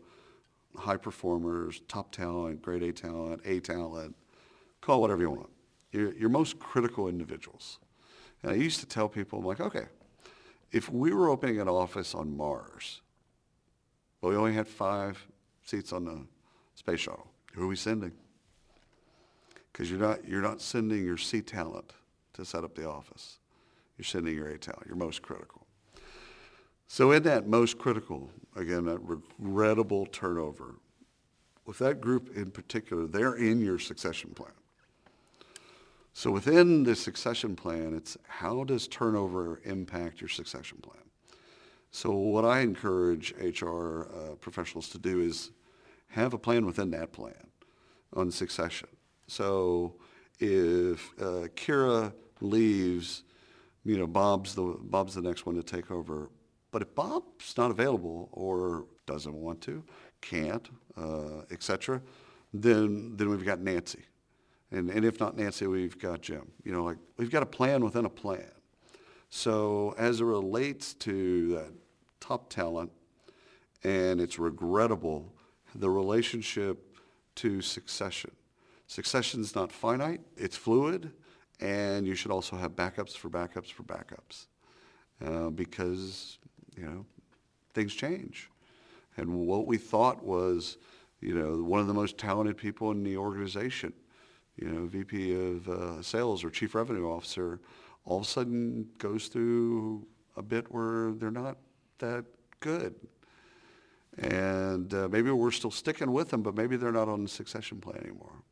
[0.77, 4.15] high performers, top talent, grade A talent, A talent,
[4.81, 5.51] call whatever you want.
[5.91, 7.81] Your, your most critical individuals.
[8.43, 9.87] And I used to tell people, I'm like, okay,
[10.71, 13.01] if we were opening an office on Mars,
[14.21, 15.27] but we only had five
[15.65, 16.25] seats on the
[16.77, 18.13] space shuttle, who are we sending?
[19.77, 21.93] Because you're not, you're not sending your C talent
[22.33, 23.41] to set up the office.
[23.99, 25.67] You're sending your A talent, your most critical.
[26.89, 30.77] So in that most critical, again, that regrettable turnover,
[31.67, 34.53] with that group in particular, they're in your succession plan.
[36.15, 41.05] So within the succession plan, it's how does turnover impact your succession plan?
[41.91, 45.51] So what I encourage HR uh, professionals to do is
[46.09, 47.49] have a plan within that plan
[48.15, 48.89] on succession.
[49.27, 49.95] So
[50.39, 53.25] if uh, Kira leaves,
[53.85, 56.31] you know, Bob's the, Bob's the next one to take over.
[56.71, 59.83] But if Bob's not available or doesn't want to,
[60.21, 62.03] can't, uh, etc.,
[62.53, 64.05] then, then we've got Nancy.
[64.71, 66.51] And, and if not Nancy, we've got Jim.
[66.65, 68.51] You know, like we've got a plan within a plan.
[69.31, 71.73] So as it relates to that
[72.21, 72.91] top talent,
[73.85, 75.33] and it's regrettable,
[75.75, 76.97] the relationship
[77.37, 78.33] to succession.
[78.87, 81.13] Succession is not finite, it's fluid,
[81.61, 84.47] and you should also have backups for backups for backups
[85.25, 86.39] uh, because,
[86.77, 87.05] you know,
[87.75, 88.49] things change.
[89.17, 90.77] And what we thought was,
[91.21, 93.93] you know, one of the most talented people in the organization,
[94.57, 97.61] you know, VP of uh, sales or chief revenue officer,
[98.05, 100.07] all of a sudden goes through
[100.37, 101.57] a bit where they're not
[101.99, 102.25] that
[102.61, 102.95] good.
[104.19, 107.81] And uh, maybe we're still sticking with them, but maybe they're not on the succession
[107.81, 108.43] plan anymore.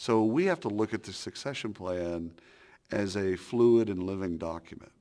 [0.00, 2.32] So we have to look at the succession plan
[2.90, 4.92] as a fluid and living document.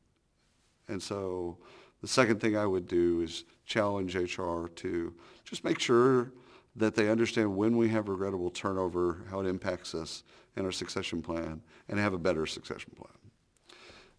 [0.89, 1.57] And so
[2.01, 5.13] the second thing I would do is challenge HR to
[5.45, 6.33] just make sure
[6.75, 10.23] that they understand when we have regrettable turnover, how it impacts us
[10.57, 13.13] in our succession plan, and have a better succession plan.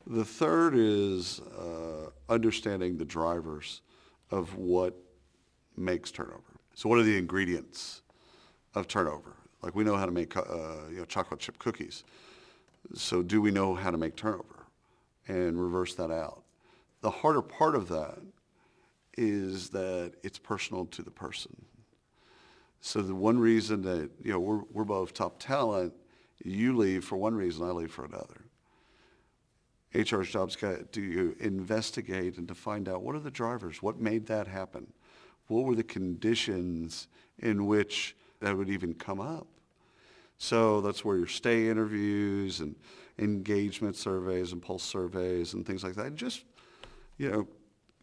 [0.06, 3.82] The third is uh, understanding the drivers
[4.30, 4.96] of what
[5.76, 6.56] makes turnover.
[6.74, 8.00] So what are the ingredients
[8.74, 9.36] of turnover?
[9.62, 10.42] Like we know how to make uh,
[10.90, 12.04] you know, chocolate chip cookies.
[12.94, 14.66] So do we know how to make turnover
[15.28, 16.42] and reverse that out?
[17.02, 18.18] The harder part of that
[19.16, 21.64] is that it's personal to the person.
[22.80, 25.92] So the one reason that, you know, we're, we're both top talent,
[26.42, 28.44] you leave for one reason, I leave for another.
[29.94, 34.26] HR's job's got to investigate and to find out what are the drivers, what made
[34.26, 34.92] that happen,
[35.48, 37.08] what were the conditions
[37.38, 39.46] in which that would even come up.
[40.38, 42.74] So that's where your stay interviews and
[43.18, 46.14] engagement surveys and pulse surveys and things like that.
[46.14, 46.44] Just,
[47.18, 47.48] you know,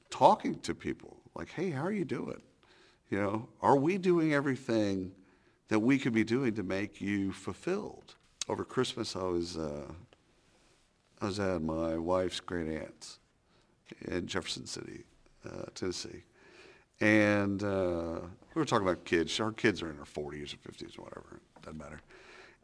[0.09, 2.41] talking to people like, hey, how are you doing?
[3.09, 5.11] You know, are we doing everything
[5.69, 8.15] that we could be doing to make you fulfilled?
[8.47, 9.91] Over Christmas, I was, uh,
[11.21, 13.19] I was at my wife's great aunt's
[14.01, 15.05] in Jefferson City,
[15.45, 16.23] uh, Tennessee.
[16.99, 18.19] And uh,
[18.55, 19.39] we were talking about kids.
[19.39, 21.39] Our kids are in their 40s or 50s or whatever.
[21.61, 22.01] Doesn't matter.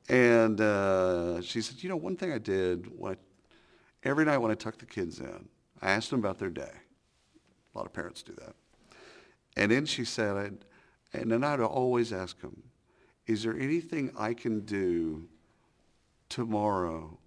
[0.10, 3.20] And uh, she said, you know, one thing I did, what
[4.04, 5.48] every night when I tucked the kids in,
[5.82, 6.72] I asked them about their day.
[7.74, 8.56] A lot of parents do that.
[9.56, 10.66] And then she said, I'd,
[11.14, 12.64] and then I'd always ask them,
[13.28, 15.28] is there anything I can do
[16.28, 17.18] tomorrow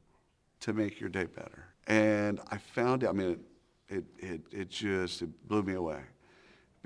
[0.61, 1.69] to make your day better?
[1.87, 3.39] And I found, it, I mean, it,
[3.89, 6.01] it, it, it just it blew me away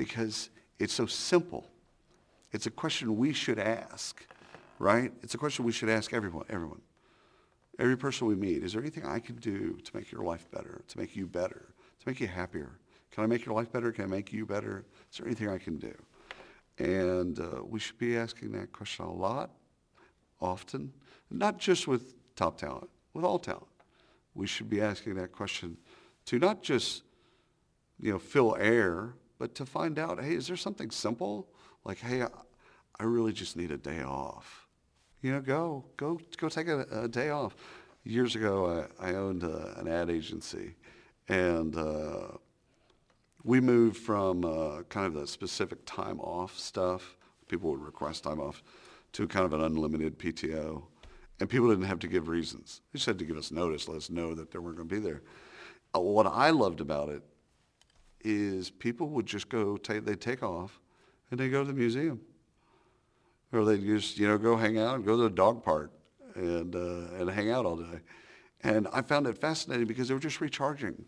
[0.01, 0.49] because
[0.79, 1.67] it's so simple.
[2.53, 4.25] It's a question we should ask,
[4.79, 5.13] right?
[5.23, 6.81] It's a question we should ask everyone, everyone.
[7.79, 10.81] Every person we meet, is there anything I can do to make your life better,
[10.89, 12.79] to make you better, to make you happier?
[13.11, 13.93] Can I make your life better?
[13.93, 14.87] Can I make you better?
[15.13, 15.95] Is there anything I can do?
[16.79, 19.51] And uh, we should be asking that question a lot,
[20.41, 20.95] often,
[21.31, 23.67] not just with top talent, with all talent.
[24.35, 25.77] We should be asking that question
[26.25, 27.03] to not just,
[28.01, 31.49] you know, fill air, but to find out, hey, is there something simple?
[31.83, 34.67] Like, hey, I, really just need a day off.
[35.23, 37.57] You know, go, go, go take a, a day off.
[38.05, 40.77] Years ago, I, I owned a, an ad agency,
[41.29, 42.37] and uh,
[43.43, 47.17] we moved from uh, kind of the specific time off stuff.
[47.49, 48.63] People would request time off
[49.13, 50.83] to kind of an unlimited PTO.
[51.41, 52.83] and people didn't have to give reasons.
[52.93, 54.95] They just had to give us notice, let us know that they weren't going to
[54.95, 55.23] be there.
[55.95, 57.23] Uh, what I loved about it
[58.23, 60.81] is people would just go, take, they take off,
[61.31, 62.21] and they go to the museum,
[63.53, 65.93] or they just you know go hang out and go to the dog park
[66.35, 68.01] and uh, and hang out all day.
[68.63, 71.05] And I found it fascinating because they were just recharging,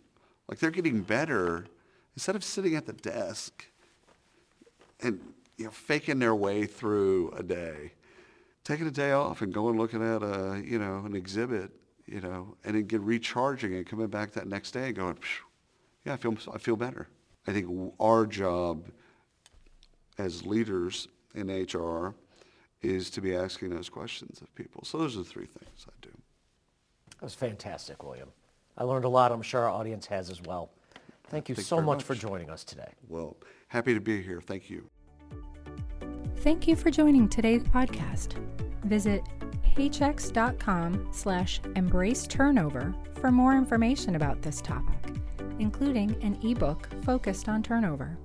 [0.48, 1.66] like they're getting better
[2.14, 3.66] instead of sitting at the desk
[5.00, 5.20] and
[5.56, 7.92] you know faking their way through a day.
[8.64, 11.72] Taking a day off and going looking at a you know an exhibit,
[12.06, 15.18] you know, and then get recharging and coming back that next day and going,
[16.04, 17.08] yeah, I feel I feel better.
[17.46, 18.88] I think our job
[20.18, 22.14] as leaders in HR
[22.82, 24.84] is to be asking those questions of people.
[24.84, 26.10] So those are the three things I do.
[27.10, 28.28] That was fantastic, William.
[28.76, 29.32] I learned a lot.
[29.32, 30.70] I'm sure our audience has as well.
[31.28, 32.90] Thank you Thank so much, much for joining us today.
[33.08, 33.36] Well,
[33.68, 34.40] happy to be here.
[34.40, 34.88] Thank you.
[36.38, 38.34] Thank you for joining today's podcast.
[38.84, 39.22] Visit
[39.76, 44.98] paychex.com slash embrace turnover for more information about this topic,
[45.58, 48.18] including an ebook focused on turnover.